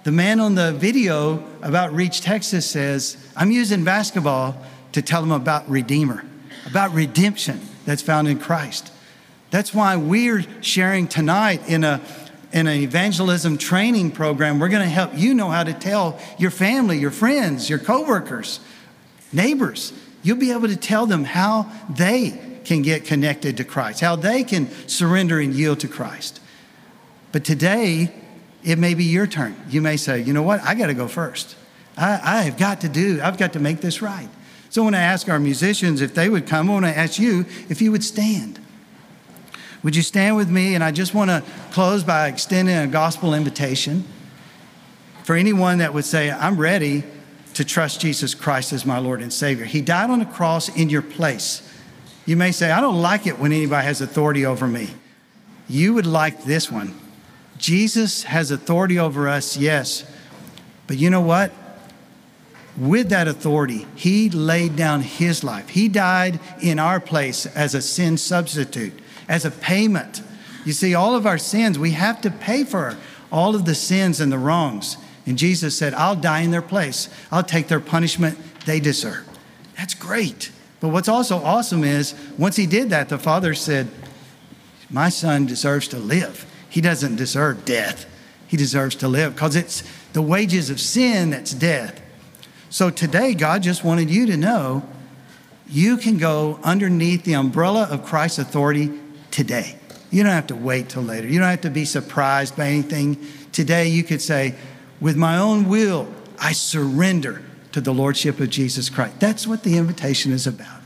the 0.04 0.12
man 0.12 0.40
on 0.40 0.56
the 0.56 0.72
video 0.72 1.44
about 1.62 1.94
Reach 1.94 2.22
Texas 2.22 2.66
says, 2.66 3.18
I'm 3.36 3.52
using 3.52 3.84
basketball 3.84 4.56
to 4.92 5.02
tell 5.02 5.22
them 5.22 5.32
about 5.32 5.70
Redeemer, 5.70 6.24
about 6.66 6.94
redemption 6.94 7.60
that's 7.86 8.02
found 8.02 8.28
in 8.28 8.40
Christ. 8.40 8.92
That's 9.50 9.74
why 9.74 9.96
we're 9.96 10.46
sharing 10.62 11.08
tonight 11.08 11.68
in 11.68 11.84
a 11.84 12.02
in 12.54 12.68
an 12.68 12.78
evangelism 12.82 13.58
training 13.58 14.12
program, 14.12 14.60
we're 14.60 14.70
going 14.70 14.84
to 14.84 14.90
help 14.90 15.12
you 15.16 15.34
know 15.34 15.50
how 15.50 15.64
to 15.64 15.74
tell 15.74 16.20
your 16.38 16.52
family, 16.52 16.98
your 16.98 17.12
friends, 17.12 17.70
your 17.70 17.80
coworkers, 17.80 18.60
neighbors. 19.34 19.94
you'll 20.24 20.38
be 20.38 20.52
able 20.52 20.68
to 20.68 20.78
tell 20.78 21.06
them 21.06 21.24
how 21.24 21.70
they 21.90 22.60
can 22.64 22.82
get 22.82 23.06
connected 23.06 23.58
to 23.58 23.64
Christ, 23.64 24.02
how 24.02 24.16
they 24.16 24.44
can 24.44 24.70
surrender 24.88 25.40
and 25.40 25.54
yield 25.54 25.80
to 25.82 25.88
Christ. 25.88 26.42
But 27.32 27.46
today, 27.46 28.14
it 28.64 28.78
may 28.78 28.94
be 28.94 29.06
your 29.06 29.28
turn. 29.28 29.56
You 29.70 29.82
may 29.82 29.98
say, 29.98 30.22
you 30.22 30.34
know 30.34 30.44
what? 30.44 30.62
I 30.62 30.76
got 30.76 30.88
to 30.88 30.94
go 30.94 31.08
first. 31.08 31.56
I, 31.96 32.20
I 32.24 32.42
have 32.44 32.58
got 32.58 32.82
to 32.82 32.90
do, 32.90 33.20
I've 33.22 33.38
got 33.38 33.54
to 33.54 33.60
make 33.60 33.82
this 33.82 34.02
right. 34.02 34.30
So 34.70 34.88
I 34.88 34.98
ask 34.98 35.30
our 35.30 35.40
musicians 35.40 36.02
if 36.02 36.14
they 36.14 36.30
would 36.30 36.46
come, 36.46 36.70
I 36.70 36.74
want 36.74 36.86
to 36.86 36.98
ask 36.98 37.20
you 37.20 37.46
if 37.70 37.82
you 37.82 37.92
would 37.92 38.04
stand. 38.04 38.60
Would 39.84 39.96
you 39.96 40.02
stand 40.02 40.36
with 40.36 40.50
me? 40.50 40.76
And 40.76 40.84
I 40.84 40.92
just 40.92 41.14
want 41.14 41.30
to 41.30 41.44
close 41.72 42.04
by 42.04 42.28
extending 42.28 42.76
a 42.76 42.88
gospel 42.88 43.34
invitation 43.34 44.06
for 45.24 45.36
anyone 45.36 45.80
that 45.80 45.94
would 45.94 46.06
say, 46.06 46.32
I'm 46.32 46.58
ready 46.58 47.04
to 47.54 47.66
trust 47.66 48.02
Jesus 48.02 48.36
Christ 48.36 48.74
as 48.74 48.86
my 48.86 49.00
Lord 49.00 49.22
and 49.22 49.34
Savior. 49.34 49.66
He 49.66 49.82
died 49.82 50.10
on 50.10 50.20
the 50.20 50.26
cross 50.26 50.70
in 50.70 50.90
your 50.90 51.02
place. 51.02 51.62
You 52.26 52.36
may 52.36 52.52
say, 52.52 52.72
I 52.72 52.82
don't 52.82 53.02
like 53.02 53.26
it 53.26 53.40
when 53.40 53.52
anybody 53.52 53.86
has 53.86 54.02
authority 54.02 54.46
over 54.46 54.68
me. 54.68 54.90
You 55.68 55.94
would 55.94 56.06
like 56.06 56.44
this 56.44 56.72
one. 56.72 56.94
Jesus 57.58 58.24
has 58.24 58.52
authority 58.52 59.00
over 59.00 59.28
us, 59.28 59.58
yes. 59.58 60.10
But 60.86 60.98
you 60.98 61.10
know 61.10 61.22
what? 61.22 61.52
With 62.78 63.10
that 63.10 63.28
authority, 63.28 63.88
He 63.96 64.30
laid 64.30 64.76
down 64.76 65.02
His 65.02 65.44
life. 65.44 65.70
He 65.70 65.88
died 65.88 66.40
in 66.62 66.80
our 66.80 67.00
place 67.00 67.46
as 67.48 67.74
a 67.74 67.82
sin 67.82 68.18
substitute, 68.18 68.94
as 69.28 69.46
a 69.46 69.52
payment. 69.52 70.22
You 70.66 70.74
see, 70.74 70.94
all 70.94 71.16
of 71.16 71.26
our 71.26 71.38
sins, 71.38 71.80
we 71.80 71.92
have 71.92 72.22
to 72.22 72.30
pay 72.30 72.64
for 72.64 72.98
all 73.32 73.56
of 73.56 73.66
the 73.66 73.76
sins 73.76 74.20
and 74.20 74.32
the 74.32 74.38
wrongs. 74.38 74.98
And 75.26 75.38
Jesus 75.38 75.78
said, 75.78 75.94
I'll 75.94 76.16
die 76.16 76.42
in 76.42 76.52
their 76.52 76.62
place. 76.62 77.10
I'll 77.32 77.44
take 77.44 77.68
their 77.68 77.80
punishment 77.80 78.38
they 78.66 78.80
deserve. 78.80 79.28
That's 79.78 79.94
great. 79.94 80.52
But 80.80 80.90
what's 80.90 81.08
also 81.08 81.38
awesome 81.38 81.84
is 81.84 82.14
once 82.38 82.56
he 82.56 82.66
did 82.66 82.90
that, 82.90 83.10
the 83.10 83.18
father 83.18 83.54
said, 83.54 83.88
My 84.90 85.10
son 85.10 85.46
deserves 85.46 85.88
to 85.90 85.98
live. 85.98 86.46
He 86.70 86.82
doesn't 86.82 87.16
deserve 87.16 87.66
death. 87.66 88.06
He 88.48 88.58
deserves 88.58 88.96
to 88.98 89.08
live 89.08 89.36
because 89.36 89.56
it's 89.56 89.84
the 90.14 90.22
wages 90.22 90.70
of 90.70 90.80
sin 90.80 91.32
that's 91.32 91.54
death. 91.54 92.02
So 92.70 92.90
today, 92.90 93.34
God 93.34 93.64
just 93.64 93.84
wanted 93.84 94.10
you 94.10 94.26
to 94.28 94.38
know 94.38 94.88
you 95.70 95.98
can 95.98 96.18
go 96.18 96.60
underneath 96.64 97.24
the 97.24 97.34
umbrella 97.34 97.88
of 97.90 98.06
Christ's 98.06 98.40
authority 98.40 99.00
today. 99.38 99.76
You 100.10 100.24
don't 100.24 100.32
have 100.32 100.48
to 100.48 100.56
wait 100.56 100.90
till 100.90 101.04
later. 101.04 101.28
You 101.28 101.38
don't 101.38 101.48
have 101.48 101.62
to 101.62 101.70
be 101.70 101.86
surprised 101.86 102.58
by 102.58 102.70
anything. 102.70 103.24
Today, 103.52 103.88
you 103.88 104.02
could 104.04 104.20
say, 104.20 104.56
with 105.00 105.16
my 105.16 105.38
own 105.38 105.70
will, 105.70 106.08
I 106.40 106.54
surrender 106.54 107.44
to 107.72 107.80
the 107.80 107.94
Lordship 107.94 108.40
of 108.40 108.50
Jesus 108.50 108.90
Christ. 108.90 109.20
That's 109.20 109.46
what 109.46 109.62
the 109.62 109.78
invitation 109.78 110.32
is 110.32 110.48
about. 110.48 110.82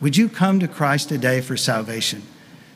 Would 0.00 0.16
you 0.16 0.28
come 0.28 0.60
to 0.60 0.68
Christ 0.68 1.08
today 1.08 1.40
for 1.40 1.56
salvation, 1.56 2.22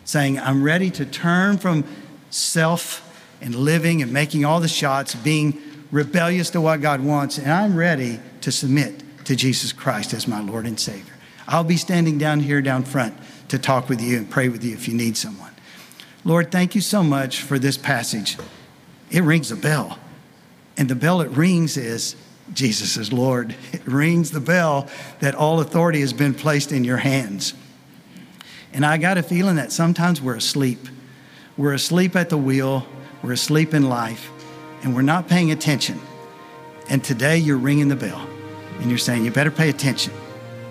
saying, 0.04 0.40
I'm 0.40 0.64
ready 0.64 0.90
to 0.90 1.06
turn 1.06 1.56
from 1.56 1.84
self 2.30 3.08
and 3.40 3.54
living 3.54 4.02
and 4.02 4.12
making 4.12 4.44
all 4.44 4.58
the 4.58 4.66
shots, 4.66 5.14
being 5.14 5.62
rebellious 5.92 6.50
to 6.50 6.60
what 6.60 6.80
God 6.80 7.00
wants, 7.00 7.38
and 7.38 7.52
I'm 7.52 7.76
ready 7.76 8.18
to 8.40 8.50
submit 8.50 9.04
to 9.26 9.36
Jesus 9.36 9.72
Christ 9.72 10.14
as 10.14 10.26
my 10.26 10.40
Lord 10.40 10.66
and 10.66 10.80
Savior. 10.80 11.14
I'll 11.46 11.62
be 11.62 11.76
standing 11.76 12.18
down 12.18 12.40
here 12.40 12.60
down 12.60 12.82
front 12.82 13.16
to 13.52 13.58
talk 13.58 13.90
with 13.90 14.00
you 14.00 14.16
and 14.16 14.30
pray 14.30 14.48
with 14.48 14.64
you 14.64 14.72
if 14.72 14.88
you 14.88 14.94
need 14.94 15.14
someone. 15.14 15.50
Lord, 16.24 16.50
thank 16.50 16.74
you 16.74 16.80
so 16.80 17.02
much 17.02 17.42
for 17.42 17.58
this 17.58 17.76
passage. 17.76 18.38
It 19.10 19.22
rings 19.22 19.52
a 19.52 19.56
bell. 19.56 19.98
And 20.78 20.88
the 20.88 20.94
bell 20.94 21.20
it 21.20 21.28
rings 21.28 21.76
is 21.76 22.16
Jesus 22.54 22.96
is 22.96 23.12
Lord. 23.12 23.54
It 23.72 23.86
rings 23.86 24.30
the 24.30 24.40
bell 24.40 24.88
that 25.20 25.34
all 25.34 25.60
authority 25.60 26.00
has 26.00 26.14
been 26.14 26.32
placed 26.32 26.72
in 26.72 26.82
your 26.82 26.96
hands. 26.96 27.52
And 28.72 28.86
I 28.86 28.96
got 28.96 29.18
a 29.18 29.22
feeling 29.22 29.56
that 29.56 29.70
sometimes 29.70 30.22
we're 30.22 30.36
asleep. 30.36 30.88
We're 31.58 31.74
asleep 31.74 32.16
at 32.16 32.30
the 32.30 32.38
wheel, 32.38 32.86
we're 33.22 33.32
asleep 33.32 33.74
in 33.74 33.86
life, 33.86 34.30
and 34.82 34.94
we're 34.94 35.02
not 35.02 35.28
paying 35.28 35.50
attention. 35.50 36.00
And 36.88 37.04
today 37.04 37.36
you're 37.36 37.58
ringing 37.58 37.88
the 37.88 37.96
bell 37.96 38.26
and 38.80 38.88
you're 38.88 38.96
saying, 38.96 39.26
You 39.26 39.30
better 39.30 39.50
pay 39.50 39.68
attention 39.68 40.14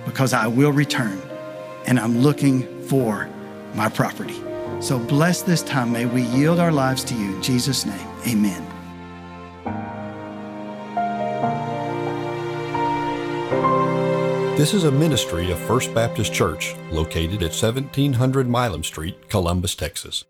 because 0.03 0.33
I 0.33 0.47
will 0.47 0.71
return 0.71 1.21
and 1.85 1.99
I'm 1.99 2.19
looking 2.19 2.83
for 2.83 3.29
my 3.73 3.89
property. 3.89 4.41
So 4.79 4.97
bless 4.97 5.41
this 5.41 5.61
time. 5.61 5.91
May 5.91 6.05
we 6.05 6.23
yield 6.23 6.59
our 6.59 6.71
lives 6.71 7.03
to 7.05 7.15
you. 7.15 7.35
In 7.35 7.41
Jesus' 7.41 7.85
name, 7.85 8.07
amen. 8.27 8.67
This 14.57 14.73
is 14.75 14.83
a 14.83 14.91
ministry 14.91 15.51
of 15.51 15.57
First 15.59 15.91
Baptist 15.95 16.33
Church 16.33 16.75
located 16.91 17.41
at 17.41 17.51
1700 17.51 18.47
Milam 18.47 18.83
Street, 18.83 19.27
Columbus, 19.27 19.73
Texas. 19.73 20.25